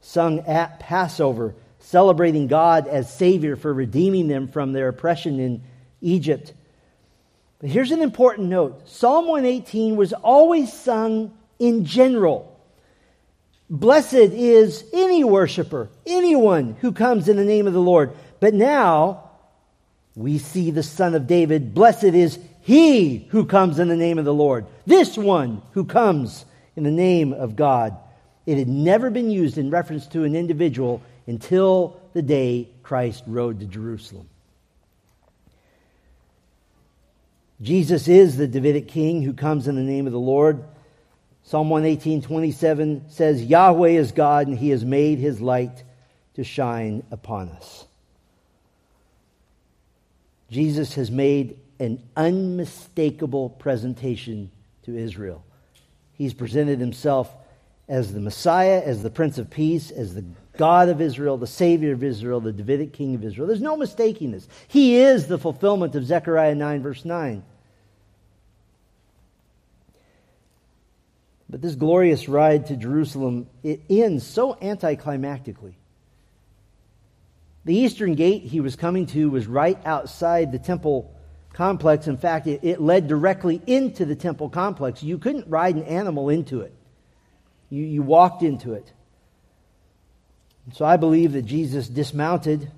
sung 0.00 0.40
at 0.40 0.80
Passover, 0.80 1.54
celebrating 1.78 2.46
God 2.46 2.88
as 2.88 3.12
Savior 3.12 3.54
for 3.54 3.72
redeeming 3.72 4.26
them 4.26 4.48
from 4.48 4.72
their 4.72 4.88
oppression 4.88 5.38
in 5.38 5.62
Egypt. 6.00 6.52
But 7.60 7.70
here's 7.70 7.92
an 7.92 8.02
important 8.02 8.48
note 8.48 8.88
Psalm 8.88 9.26
118 9.26 9.96
was 9.96 10.12
always 10.12 10.72
sung 10.72 11.32
in 11.58 11.84
general. 11.84 12.53
Blessed 13.74 14.14
is 14.14 14.84
any 14.92 15.24
worshiper, 15.24 15.88
anyone 16.06 16.76
who 16.80 16.92
comes 16.92 17.28
in 17.28 17.36
the 17.36 17.44
name 17.44 17.66
of 17.66 17.72
the 17.72 17.80
Lord. 17.80 18.12
But 18.38 18.54
now 18.54 19.30
we 20.14 20.38
see 20.38 20.70
the 20.70 20.84
Son 20.84 21.16
of 21.16 21.26
David. 21.26 21.74
Blessed 21.74 22.04
is 22.04 22.38
He 22.60 23.26
who 23.30 23.44
comes 23.44 23.80
in 23.80 23.88
the 23.88 23.96
name 23.96 24.20
of 24.20 24.24
the 24.24 24.32
Lord. 24.32 24.66
This 24.86 25.18
one 25.18 25.60
who 25.72 25.84
comes 25.84 26.44
in 26.76 26.84
the 26.84 26.92
name 26.92 27.32
of 27.32 27.56
God. 27.56 27.96
It 28.46 28.58
had 28.58 28.68
never 28.68 29.10
been 29.10 29.28
used 29.28 29.58
in 29.58 29.70
reference 29.70 30.06
to 30.08 30.22
an 30.22 30.36
individual 30.36 31.02
until 31.26 32.00
the 32.12 32.22
day 32.22 32.68
Christ 32.84 33.24
rode 33.26 33.58
to 33.58 33.66
Jerusalem. 33.66 34.28
Jesus 37.60 38.06
is 38.06 38.36
the 38.36 38.46
Davidic 38.46 38.86
king 38.86 39.22
who 39.22 39.32
comes 39.32 39.66
in 39.66 39.74
the 39.74 39.82
name 39.82 40.06
of 40.06 40.12
the 40.12 40.18
Lord. 40.20 40.62
Psalm 41.44 41.68
118, 41.68 42.22
27 42.22 43.10
says, 43.10 43.44
Yahweh 43.44 43.90
is 43.90 44.12
God, 44.12 44.46
and 44.46 44.58
he 44.58 44.70
has 44.70 44.84
made 44.84 45.18
his 45.18 45.42
light 45.42 45.84
to 46.34 46.42
shine 46.42 47.02
upon 47.10 47.50
us. 47.50 47.86
Jesus 50.50 50.94
has 50.94 51.10
made 51.10 51.58
an 51.78 52.02
unmistakable 52.16 53.50
presentation 53.50 54.50
to 54.84 54.96
Israel. 54.96 55.44
He's 56.14 56.32
presented 56.32 56.78
himself 56.78 57.30
as 57.88 58.14
the 58.14 58.20
Messiah, 58.20 58.82
as 58.82 59.02
the 59.02 59.10
Prince 59.10 59.36
of 59.36 59.50
Peace, 59.50 59.90
as 59.90 60.14
the 60.14 60.24
God 60.56 60.88
of 60.88 61.02
Israel, 61.02 61.36
the 61.36 61.46
Savior 61.46 61.92
of 61.92 62.02
Israel, 62.02 62.40
the 62.40 62.52
Davidic 62.52 62.94
King 62.94 63.14
of 63.16 63.24
Israel. 63.24 63.48
There's 63.48 63.60
no 63.60 63.76
mistaking 63.76 64.30
this. 64.30 64.48
He 64.68 64.96
is 64.96 65.26
the 65.26 65.38
fulfillment 65.38 65.94
of 65.94 66.06
Zechariah 66.06 66.54
9, 66.54 66.82
verse 66.82 67.04
9. 67.04 67.42
But 71.54 71.62
this 71.62 71.76
glorious 71.76 72.28
ride 72.28 72.66
to 72.66 72.76
Jerusalem, 72.76 73.46
it 73.62 73.82
ends 73.88 74.26
so 74.26 74.54
anticlimactically. 74.54 75.74
The 77.64 77.76
eastern 77.76 78.16
gate 78.16 78.42
he 78.42 78.58
was 78.58 78.74
coming 78.74 79.06
to 79.06 79.30
was 79.30 79.46
right 79.46 79.78
outside 79.86 80.50
the 80.50 80.58
temple 80.58 81.14
complex. 81.52 82.08
In 82.08 82.16
fact, 82.16 82.48
it, 82.48 82.64
it 82.64 82.80
led 82.80 83.06
directly 83.06 83.62
into 83.68 84.04
the 84.04 84.16
temple 84.16 84.50
complex. 84.50 85.04
You 85.04 85.16
couldn't 85.16 85.46
ride 85.46 85.76
an 85.76 85.84
animal 85.84 86.28
into 86.28 86.62
it, 86.62 86.74
you, 87.70 87.84
you 87.84 88.02
walked 88.02 88.42
into 88.42 88.72
it. 88.72 88.92
So 90.72 90.84
I 90.84 90.96
believe 90.96 91.34
that 91.34 91.42
Jesus 91.42 91.86
dismounted 91.86 92.68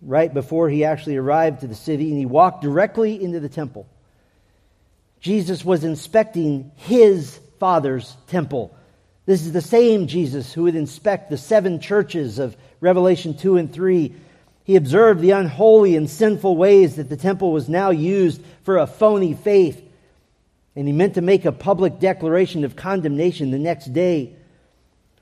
right 0.00 0.32
before 0.32 0.68
he 0.68 0.84
actually 0.84 1.16
arrived 1.16 1.62
to 1.62 1.66
the 1.66 1.74
city 1.74 2.10
and 2.10 2.18
he 2.20 2.26
walked 2.26 2.62
directly 2.62 3.20
into 3.20 3.40
the 3.40 3.48
temple. 3.48 3.88
Jesus 5.20 5.64
was 5.64 5.84
inspecting 5.84 6.70
his 6.76 7.38
Father's 7.58 8.16
temple. 8.28 8.74
This 9.26 9.42
is 9.42 9.52
the 9.52 9.60
same 9.60 10.06
Jesus 10.06 10.52
who 10.52 10.62
would 10.62 10.76
inspect 10.76 11.28
the 11.28 11.36
seven 11.36 11.80
churches 11.80 12.38
of 12.38 12.56
Revelation 12.80 13.36
2 13.36 13.56
and 13.56 13.72
3. 13.72 14.14
He 14.64 14.76
observed 14.76 15.20
the 15.20 15.32
unholy 15.32 15.96
and 15.96 16.08
sinful 16.08 16.56
ways 16.56 16.96
that 16.96 17.08
the 17.08 17.16
temple 17.16 17.52
was 17.52 17.68
now 17.68 17.90
used 17.90 18.42
for 18.62 18.78
a 18.78 18.86
phony 18.86 19.34
faith. 19.34 19.82
And 20.76 20.86
he 20.86 20.92
meant 20.92 21.14
to 21.14 21.20
make 21.20 21.44
a 21.44 21.52
public 21.52 21.98
declaration 21.98 22.64
of 22.64 22.76
condemnation 22.76 23.50
the 23.50 23.58
next 23.58 23.92
day. 23.92 24.34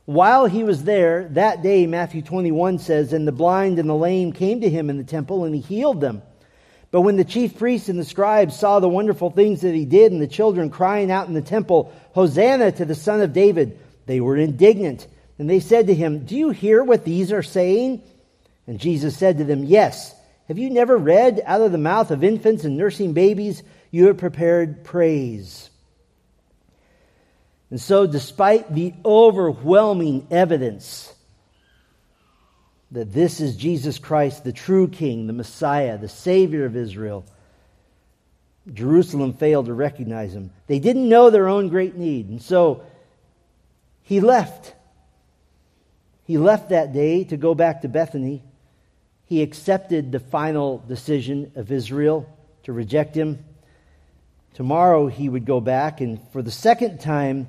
While 0.04 0.46
he 0.46 0.62
was 0.62 0.84
there, 0.84 1.28
that 1.30 1.62
day, 1.62 1.86
Matthew 1.86 2.22
21 2.22 2.78
says, 2.78 3.12
And 3.12 3.26
the 3.26 3.32
blind 3.32 3.78
and 3.78 3.88
the 3.88 3.94
lame 3.94 4.32
came 4.32 4.60
to 4.60 4.70
him 4.70 4.88
in 4.88 4.98
the 4.98 5.04
temple, 5.04 5.44
and 5.44 5.54
he 5.54 5.60
healed 5.60 6.00
them. 6.00 6.22
But 6.90 7.00
when 7.02 7.16
the 7.16 7.24
chief 7.24 7.58
priests 7.58 7.88
and 7.88 7.98
the 7.98 8.04
scribes 8.04 8.58
saw 8.58 8.80
the 8.80 8.88
wonderful 8.88 9.30
things 9.30 9.62
that 9.62 9.74
he 9.74 9.84
did, 9.84 10.12
and 10.12 10.20
the 10.20 10.26
children 10.26 10.70
crying 10.70 11.10
out 11.10 11.28
in 11.28 11.34
the 11.34 11.42
temple, 11.42 11.92
Hosanna 12.12 12.72
to 12.72 12.84
the 12.84 12.94
Son 12.94 13.20
of 13.20 13.32
David, 13.32 13.78
they 14.06 14.20
were 14.20 14.36
indignant. 14.36 15.06
And 15.38 15.50
they 15.50 15.60
said 15.60 15.88
to 15.88 15.94
him, 15.94 16.24
Do 16.24 16.36
you 16.36 16.50
hear 16.50 16.82
what 16.82 17.04
these 17.04 17.32
are 17.32 17.42
saying? 17.42 18.02
And 18.66 18.78
Jesus 18.78 19.16
said 19.16 19.38
to 19.38 19.44
them, 19.44 19.64
Yes. 19.64 20.14
Have 20.48 20.58
you 20.58 20.70
never 20.70 20.96
read, 20.96 21.42
Out 21.44 21.60
of 21.60 21.72
the 21.72 21.78
mouth 21.78 22.12
of 22.12 22.22
infants 22.22 22.64
and 22.64 22.76
nursing 22.76 23.12
babies, 23.12 23.62
you 23.90 24.06
have 24.06 24.18
prepared 24.18 24.84
praise? 24.84 25.70
And 27.70 27.80
so, 27.80 28.06
despite 28.06 28.72
the 28.72 28.94
overwhelming 29.04 30.28
evidence 30.30 31.12
that 32.92 33.12
this 33.12 33.40
is 33.40 33.56
Jesus 33.56 33.98
Christ, 33.98 34.44
the 34.44 34.52
true 34.52 34.88
King, 34.88 35.26
the 35.26 35.32
Messiah, 35.32 35.98
the 35.98 36.08
Savior 36.08 36.64
of 36.64 36.76
Israel, 36.76 37.24
Jerusalem 38.72 39.32
failed 39.32 39.66
to 39.66 39.74
recognize 39.74 40.34
him. 40.34 40.50
They 40.66 40.78
didn't 40.78 41.08
know 41.08 41.30
their 41.30 41.48
own 41.48 41.68
great 41.68 41.96
need. 41.96 42.28
And 42.28 42.42
so 42.42 42.82
he 44.02 44.20
left. 44.20 44.74
He 46.24 46.38
left 46.38 46.70
that 46.70 46.92
day 46.92 47.24
to 47.24 47.36
go 47.36 47.54
back 47.54 47.82
to 47.82 47.88
Bethany. 47.88 48.42
He 49.26 49.42
accepted 49.42 50.10
the 50.10 50.20
final 50.20 50.78
decision 50.78 51.52
of 51.54 51.70
Israel 51.70 52.28
to 52.64 52.72
reject 52.72 53.16
him. 53.16 53.44
Tomorrow 54.54 55.08
he 55.08 55.28
would 55.28 55.44
go 55.44 55.60
back, 55.60 56.00
and 56.00 56.20
for 56.32 56.42
the 56.42 56.50
second 56.50 57.00
time, 57.00 57.48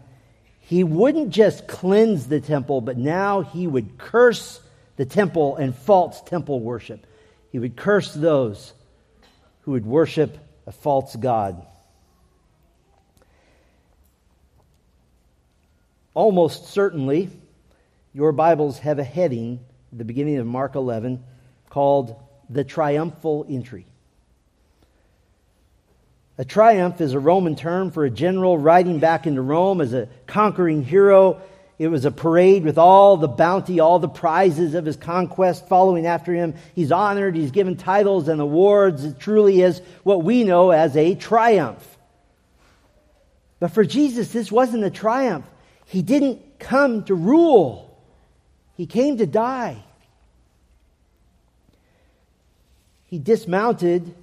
he 0.60 0.84
wouldn't 0.84 1.30
just 1.30 1.68
cleanse 1.68 2.28
the 2.28 2.42
temple, 2.42 2.82
but 2.82 2.98
now 2.98 3.42
he 3.42 3.66
would 3.66 3.98
curse 3.98 4.60
the 4.98 5.06
temple 5.06 5.56
and 5.56 5.76
false 5.76 6.22
temple 6.22 6.60
worship. 6.60 7.08
He 7.52 7.60
would 7.60 7.76
curse 7.76 8.14
those 8.14 8.74
who 9.62 9.72
would 9.72 9.86
worship 9.86 10.38
a 10.66 10.72
false 10.72 11.16
God. 11.16 11.66
Almost 16.14 16.68
certainly, 16.68 17.30
your 18.14 18.32
Bibles 18.32 18.80
have 18.80 19.00
a 19.00 19.04
heading 19.04 19.60
at 19.92 20.00
the 20.00 20.06
beginning 20.06 20.38
of 20.38 20.48
Mark 20.48 20.76
11 20.76 21.24
called 21.70 22.16
the 22.50 22.64
triumphal 22.64 23.46
entry. 23.48 23.86
A 26.40 26.46
triumph 26.46 27.02
is 27.02 27.14
a 27.14 27.20
Roman 27.20 27.56
term 27.56 27.92
for 27.92 28.06
a 28.06 28.10
general 28.10 28.58
riding 28.58 29.00
back 29.00 29.26
into 29.26 29.42
Rome 29.42 29.82
as 29.82 29.94
a 29.94 30.08
conquering 30.28 30.84
hero. 30.84 31.42
It 31.80 31.90
was 31.90 32.06
a 32.06 32.12
parade 32.12 32.64
with 32.64 32.80
all 32.80 33.18
the 33.18 33.28
bounty, 33.28 33.80
all 33.80 34.00
the 34.00 34.10
prizes 34.10 34.74
of 34.74 34.86
his 34.86 34.96
conquest 34.96 35.68
following 35.68 36.08
after 36.08 36.34
him. 36.34 36.56
He's 36.74 36.92
honored, 36.92 37.36
he's 37.36 37.52
given 37.52 37.78
titles 37.78 38.28
and 38.28 38.42
awards. 38.42 39.04
It 39.04 39.20
truly 39.20 39.62
is 39.62 39.82
what 40.04 40.24
we 40.24 40.44
know 40.44 40.72
as 40.72 40.98
a 40.98 41.14
triumph. 41.14 41.98
But 43.60 43.72
for 43.72 43.84
Jesus, 43.84 44.32
this 44.32 44.52
wasn't 44.52 44.86
a 44.86 44.90
triumph. 44.90 45.46
He 45.86 46.02
didn't 46.02 46.60
come 46.60 47.04
to 47.06 47.16
rule, 47.16 47.96
he 48.76 48.86
came 48.88 49.18
to 49.18 49.28
die. 49.28 49.84
He 53.06 53.20
dismounted 53.20 54.14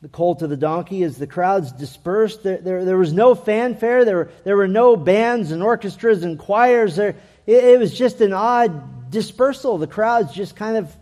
the 0.00 0.08
colt 0.08 0.42
of 0.42 0.50
the 0.50 0.56
donkey 0.56 1.02
as 1.02 1.16
the 1.16 1.26
crowds 1.26 1.72
dispersed. 1.72 2.42
There, 2.42 2.58
there, 2.58 2.84
there, 2.84 2.98
was 2.98 3.12
no 3.12 3.34
fanfare. 3.34 4.04
There, 4.04 4.30
there 4.44 4.56
were 4.56 4.68
no 4.68 4.96
bands 4.96 5.50
and 5.50 5.62
orchestras 5.62 6.22
and 6.22 6.38
choirs. 6.38 6.96
There, 6.96 7.16
it, 7.46 7.64
it 7.64 7.78
was 7.78 7.96
just 7.96 8.20
an 8.20 8.32
odd 8.32 9.10
dispersal. 9.10 9.78
The 9.78 9.86
crowds 9.86 10.32
just 10.32 10.54
kind 10.54 10.76
of 10.76 10.94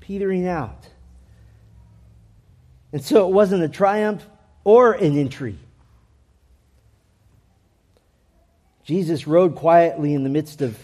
petering 0.00 0.46
out. 0.46 0.86
And 2.92 3.02
so 3.02 3.26
it 3.26 3.32
wasn't 3.32 3.62
a 3.62 3.68
triumph 3.68 4.24
or 4.64 4.92
an 4.92 5.18
entry. 5.18 5.58
Jesus 8.84 9.26
rode 9.26 9.54
quietly 9.54 10.12
in 10.12 10.24
the 10.24 10.28
midst 10.28 10.60
of 10.60 10.78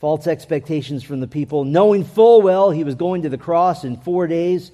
false 0.00 0.26
expectations 0.26 1.02
from 1.02 1.20
the 1.20 1.26
people, 1.26 1.64
knowing 1.64 2.04
full 2.04 2.42
well 2.42 2.70
he 2.70 2.84
was 2.84 2.96
going 2.96 3.22
to 3.22 3.30
the 3.30 3.38
cross 3.38 3.84
in 3.84 3.96
four 3.96 4.26
days. 4.26 4.70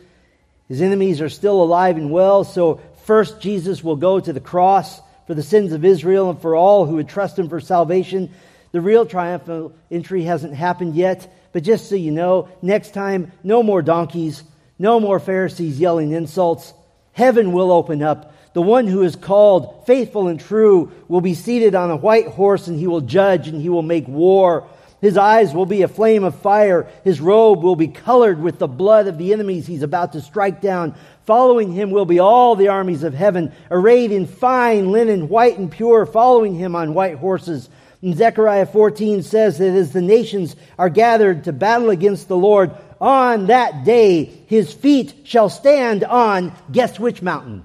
His 0.72 0.80
enemies 0.80 1.20
are 1.20 1.28
still 1.28 1.62
alive 1.62 1.98
and 1.98 2.10
well, 2.10 2.44
so 2.44 2.80
first 3.04 3.42
Jesus 3.42 3.84
will 3.84 3.96
go 3.96 4.18
to 4.18 4.32
the 4.32 4.40
cross 4.40 5.02
for 5.26 5.34
the 5.34 5.42
sins 5.42 5.74
of 5.74 5.84
Israel 5.84 6.30
and 6.30 6.40
for 6.40 6.56
all 6.56 6.86
who 6.86 6.94
would 6.94 7.10
trust 7.10 7.38
him 7.38 7.50
for 7.50 7.60
salvation. 7.60 8.30
The 8.70 8.80
real 8.80 9.04
triumphal 9.04 9.74
entry 9.90 10.22
hasn't 10.22 10.54
happened 10.54 10.94
yet, 10.94 11.30
but 11.52 11.62
just 11.62 11.90
so 11.90 11.94
you 11.94 12.10
know, 12.10 12.48
next 12.62 12.94
time, 12.94 13.32
no 13.44 13.62
more 13.62 13.82
donkeys, 13.82 14.44
no 14.78 14.98
more 14.98 15.20
Pharisees 15.20 15.78
yelling 15.78 16.12
insults. 16.12 16.72
Heaven 17.12 17.52
will 17.52 17.70
open 17.70 18.02
up. 18.02 18.34
The 18.54 18.62
one 18.62 18.86
who 18.86 19.02
is 19.02 19.14
called 19.14 19.84
faithful 19.86 20.28
and 20.28 20.40
true 20.40 20.90
will 21.06 21.20
be 21.20 21.34
seated 21.34 21.74
on 21.74 21.90
a 21.90 21.96
white 21.96 22.28
horse 22.28 22.66
and 22.66 22.78
he 22.78 22.86
will 22.86 23.02
judge 23.02 23.46
and 23.46 23.60
he 23.60 23.68
will 23.68 23.82
make 23.82 24.08
war. 24.08 24.66
His 25.02 25.16
eyes 25.16 25.52
will 25.52 25.66
be 25.66 25.82
a 25.82 25.88
flame 25.88 26.22
of 26.22 26.40
fire. 26.40 26.86
His 27.02 27.20
robe 27.20 27.60
will 27.60 27.74
be 27.74 27.88
colored 27.88 28.40
with 28.40 28.60
the 28.60 28.68
blood 28.68 29.08
of 29.08 29.18
the 29.18 29.32
enemies 29.32 29.66
he's 29.66 29.82
about 29.82 30.12
to 30.12 30.20
strike 30.20 30.60
down. 30.60 30.94
Following 31.26 31.72
him 31.72 31.90
will 31.90 32.04
be 32.04 32.20
all 32.20 32.54
the 32.54 32.68
armies 32.68 33.02
of 33.02 33.12
heaven, 33.12 33.52
arrayed 33.68 34.12
in 34.12 34.28
fine 34.28 34.92
linen, 34.92 35.28
white 35.28 35.58
and 35.58 35.72
pure, 35.72 36.06
following 36.06 36.54
him 36.54 36.76
on 36.76 36.94
white 36.94 37.16
horses. 37.16 37.68
And 38.00 38.16
Zechariah 38.16 38.66
14 38.66 39.24
says 39.24 39.58
that 39.58 39.74
as 39.74 39.92
the 39.92 40.00
nations 40.00 40.54
are 40.78 40.88
gathered 40.88 41.44
to 41.44 41.52
battle 41.52 41.90
against 41.90 42.28
the 42.28 42.36
Lord, 42.36 42.70
on 43.00 43.46
that 43.46 43.84
day 43.84 44.26
his 44.46 44.72
feet 44.72 45.14
shall 45.24 45.48
stand 45.48 46.04
on, 46.04 46.52
guess 46.70 47.00
which 47.00 47.22
mountain? 47.22 47.64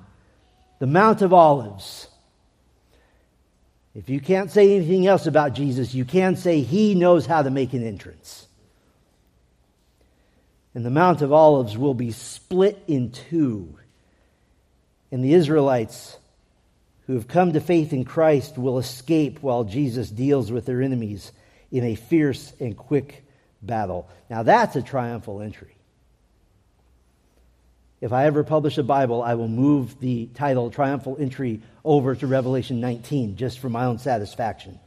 The 0.80 0.88
Mount 0.88 1.21
of 1.21 1.34
Olives. 1.34 2.07
If 3.97 4.10
you 4.10 4.19
can't 4.19 4.51
say 4.51 4.75
anything 4.75 5.07
else 5.07 5.25
about 5.25 5.53
Jesus, 5.53 5.95
you 5.95 6.05
can 6.05 6.36
say 6.36 6.62
he 6.62 6.93
knows 6.93 7.25
how 7.25 7.41
to 7.41 7.49
make 7.49 7.73
an 7.73 7.83
entrance. 7.83 8.47
And 10.75 10.86
the 10.86 10.91
Mount 10.91 11.23
of 11.23 11.33
Olives 11.33 11.75
will 11.75 11.95
be 11.95 12.12
split 12.12 12.83
in 12.88 13.10
two. 13.10 13.75
And 15.12 15.23
the 15.23 15.33
Israelites 15.33 16.15
who 17.07 17.13
have 17.13 17.27
come 17.27 17.53
to 17.53 17.60
faith 17.60 17.91
in 17.91 18.05
Christ 18.05 18.60
will 18.60 18.77
escape 18.77 19.41
while 19.41 19.63
Jesus 19.63 20.12
deals 20.12 20.51
with 20.51 20.67
their 20.67 20.83
enemies 20.83 21.31
in 21.71 21.83
a 21.83 21.95
fierce 21.95 22.53
and 22.60 22.77
quick 22.77 23.25
battle. 23.63 24.07
Now, 24.29 24.43
that's 24.43 24.75
a 24.75 24.83
triumphal 24.83 25.41
entry. 25.41 25.76
If 27.99 28.13
I 28.13 28.25
ever 28.25 28.43
publish 28.43 28.77
a 28.77 28.83
Bible, 28.83 29.23
I 29.23 29.33
will 29.33 29.47
move 29.47 29.99
the 29.99 30.27
title 30.36 30.69
Triumphal 30.69 31.17
Entry 31.19 31.62
over 31.83 32.15
to 32.15 32.27
Revelation 32.27 32.79
19 32.79 33.38
just 33.38 33.60
for 33.60 33.69
my 33.69 33.86
own 33.86 33.97
satisfaction. 33.97 34.79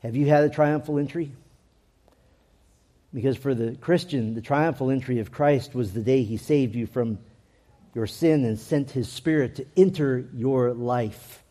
Have 0.00 0.14
you 0.14 0.26
had 0.26 0.44
a 0.44 0.50
triumphal 0.50 0.98
entry? 0.98 1.32
Because 3.12 3.36
for 3.36 3.54
the 3.54 3.74
Christian, 3.76 4.34
the 4.34 4.42
triumphal 4.42 4.90
entry 4.90 5.18
of 5.18 5.32
Christ 5.32 5.74
was 5.74 5.92
the 5.92 6.02
day 6.02 6.22
he 6.22 6.36
saved 6.36 6.74
you 6.74 6.86
from 6.86 7.18
your 7.94 8.06
sin 8.06 8.44
and 8.44 8.58
sent 8.58 8.90
his 8.90 9.08
spirit 9.08 9.56
to 9.56 9.66
enter 9.76 10.28
your 10.34 10.72
life 10.72 11.42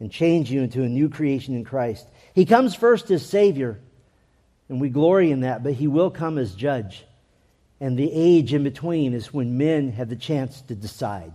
and 0.00 0.10
change 0.10 0.50
you 0.50 0.62
into 0.62 0.82
a 0.82 0.88
new 0.88 1.08
creation 1.08 1.54
in 1.54 1.62
Christ. 1.62 2.08
He 2.34 2.46
comes 2.46 2.74
first 2.74 3.10
as 3.10 3.24
Savior, 3.24 3.78
and 4.72 4.80
we 4.80 4.88
glory 4.88 5.30
in 5.30 5.40
that, 5.40 5.62
but 5.62 5.74
he 5.74 5.86
will 5.86 6.10
come 6.10 6.38
as 6.38 6.54
judge. 6.54 7.04
And 7.78 7.98
the 7.98 8.10
age 8.10 8.54
in 8.54 8.64
between 8.64 9.12
is 9.12 9.30
when 9.30 9.58
men 9.58 9.92
have 9.92 10.08
the 10.08 10.16
chance 10.16 10.62
to 10.62 10.74
decide, 10.74 11.34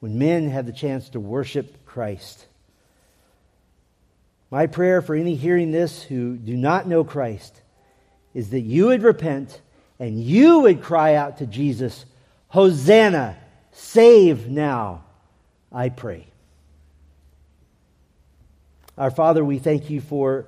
when 0.00 0.18
men 0.18 0.50
have 0.50 0.66
the 0.66 0.72
chance 0.72 1.08
to 1.08 1.20
worship 1.20 1.86
Christ. 1.86 2.46
My 4.50 4.66
prayer 4.66 5.00
for 5.00 5.14
any 5.14 5.36
hearing 5.36 5.72
this 5.72 6.02
who 6.02 6.36
do 6.36 6.54
not 6.54 6.86
know 6.86 7.02
Christ 7.02 7.62
is 8.34 8.50
that 8.50 8.60
you 8.60 8.88
would 8.88 9.02
repent 9.02 9.58
and 9.98 10.22
you 10.22 10.58
would 10.58 10.82
cry 10.82 11.14
out 11.14 11.38
to 11.38 11.46
Jesus, 11.46 12.04
Hosanna, 12.48 13.38
save 13.72 14.50
now, 14.50 15.04
I 15.72 15.88
pray. 15.88 16.26
Our 18.98 19.10
Father, 19.10 19.42
we 19.42 19.58
thank 19.58 19.88
you 19.88 20.02
for 20.02 20.44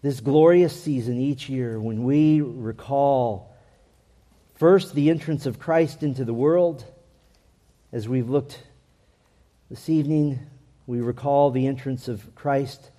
this 0.00 0.20
glorious 0.20 0.80
season 0.80 1.18
each 1.18 1.48
year 1.48 1.80
when 1.80 2.04
we 2.04 2.40
recall 2.40 3.52
first 4.54 4.94
the 4.94 5.10
entrance 5.10 5.44
of 5.44 5.58
Christ 5.58 6.02
into 6.02 6.24
the 6.24 6.34
world. 6.34 6.84
As 7.92 8.08
we've 8.08 8.28
looked 8.28 8.62
this 9.70 9.88
evening, 9.88 10.38
we 10.86 11.00
recall 11.00 11.50
the 11.50 11.66
entrance 11.66 12.06
of 12.06 12.34
Christ 12.34 12.90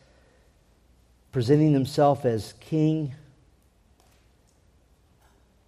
presenting 1.32 1.74
himself 1.74 2.26
as 2.26 2.54
king. 2.60 3.16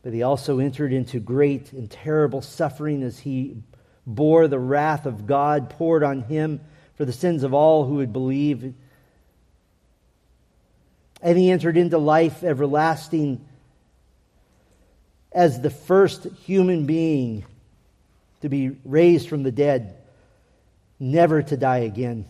But 0.03 0.13
he 0.13 0.23
also 0.23 0.59
entered 0.59 0.91
into 0.91 1.19
great 1.19 1.71
and 1.71 1.89
terrible 1.89 2.41
suffering 2.41 3.03
as 3.03 3.19
he 3.19 3.55
bore 4.05 4.47
the 4.47 4.59
wrath 4.59 5.05
of 5.05 5.27
God 5.27 5.69
poured 5.69 6.03
on 6.03 6.23
him 6.23 6.59
for 6.95 7.05
the 7.05 7.13
sins 7.13 7.43
of 7.43 7.53
all 7.53 7.85
who 7.85 7.95
would 7.95 8.11
believe. 8.11 8.73
And 11.21 11.37
he 11.37 11.51
entered 11.51 11.77
into 11.77 11.97
life 11.97 12.43
everlasting 12.43 13.45
as 15.31 15.61
the 15.61 15.69
first 15.69 16.25
human 16.45 16.85
being 16.85 17.45
to 18.41 18.49
be 18.49 18.75
raised 18.83 19.29
from 19.29 19.43
the 19.43 19.51
dead, 19.51 19.95
never 20.99 21.41
to 21.41 21.55
die 21.55 21.79
again. 21.79 22.25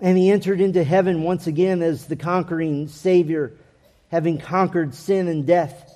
And 0.00 0.18
he 0.18 0.30
entered 0.30 0.60
into 0.60 0.84
heaven 0.84 1.22
once 1.22 1.46
again 1.46 1.80
as 1.82 2.06
the 2.06 2.16
conquering 2.16 2.88
Savior, 2.88 3.52
having 4.08 4.38
conquered 4.38 4.94
sin 4.94 5.28
and 5.28 5.46
death. 5.46 5.94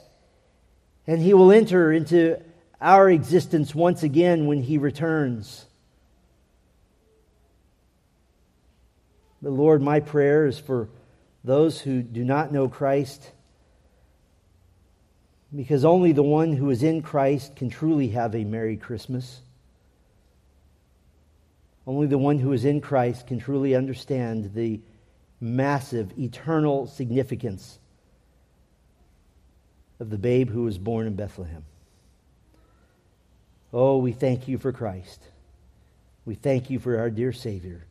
And 1.07 1.21
he 1.21 1.35
will 1.35 1.53
enter 1.53 1.93
into 1.93 2.41
our 2.81 3.11
existence 3.11 3.75
once 3.75 4.03
again 4.03 4.47
when 4.47 4.63
he 4.63 4.79
returns. 4.79 5.67
But 9.43 9.53
Lord, 9.53 9.83
my 9.83 10.01
prayer 10.01 10.47
is 10.47 10.59
for 10.59 10.89
those 11.47 11.81
who 11.81 12.03
do 12.03 12.25
not 12.25 12.53
know 12.53 12.69
Christ, 12.69 13.31
because 15.55 15.85
only 15.85 16.11
the 16.11 16.25
one 16.25 16.53
who 16.53 16.69
is 16.71 16.83
in 16.83 17.03
Christ 17.03 17.55
can 17.55 17.71
truly 17.71 18.09
have 18.09 18.35
a 18.35 18.43
Merry 18.43 18.77
Christmas. 18.77 19.43
Only 21.87 22.09
the 22.09 22.19
one 22.19 22.41
who 22.41 22.53
is 22.53 22.65
in 22.65 22.81
Christ 22.81 23.29
can 23.29 23.39
truly 23.39 23.77
understand 23.77 24.55
the 24.55 24.81
massive, 25.41 26.19
eternal 26.19 26.89
significance 26.89 27.79
of 30.01 30.11
the 30.11 30.19
babe 30.19 30.51
who 30.51 30.65
was 30.65 30.79
born 30.79 31.07
in 31.07 31.15
Bethlehem. 31.15 31.65
Oh, 33.73 33.99
we 33.99 34.11
thank 34.11 34.49
you 34.49 34.59
for 34.59 34.73
Christ. 34.73 35.23
We 36.25 36.35
thank 36.35 36.71
you 36.71 36.81
for 36.81 36.99
our 36.99 37.09
dear 37.09 37.33
Savior. 37.33 37.87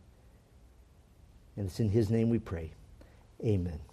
And 1.55 1.67
it's 1.67 1.79
in 1.79 1.89
his 1.89 2.09
name 2.09 2.29
we 2.29 2.39
pray. 2.39 2.71
Amen. 3.43 3.84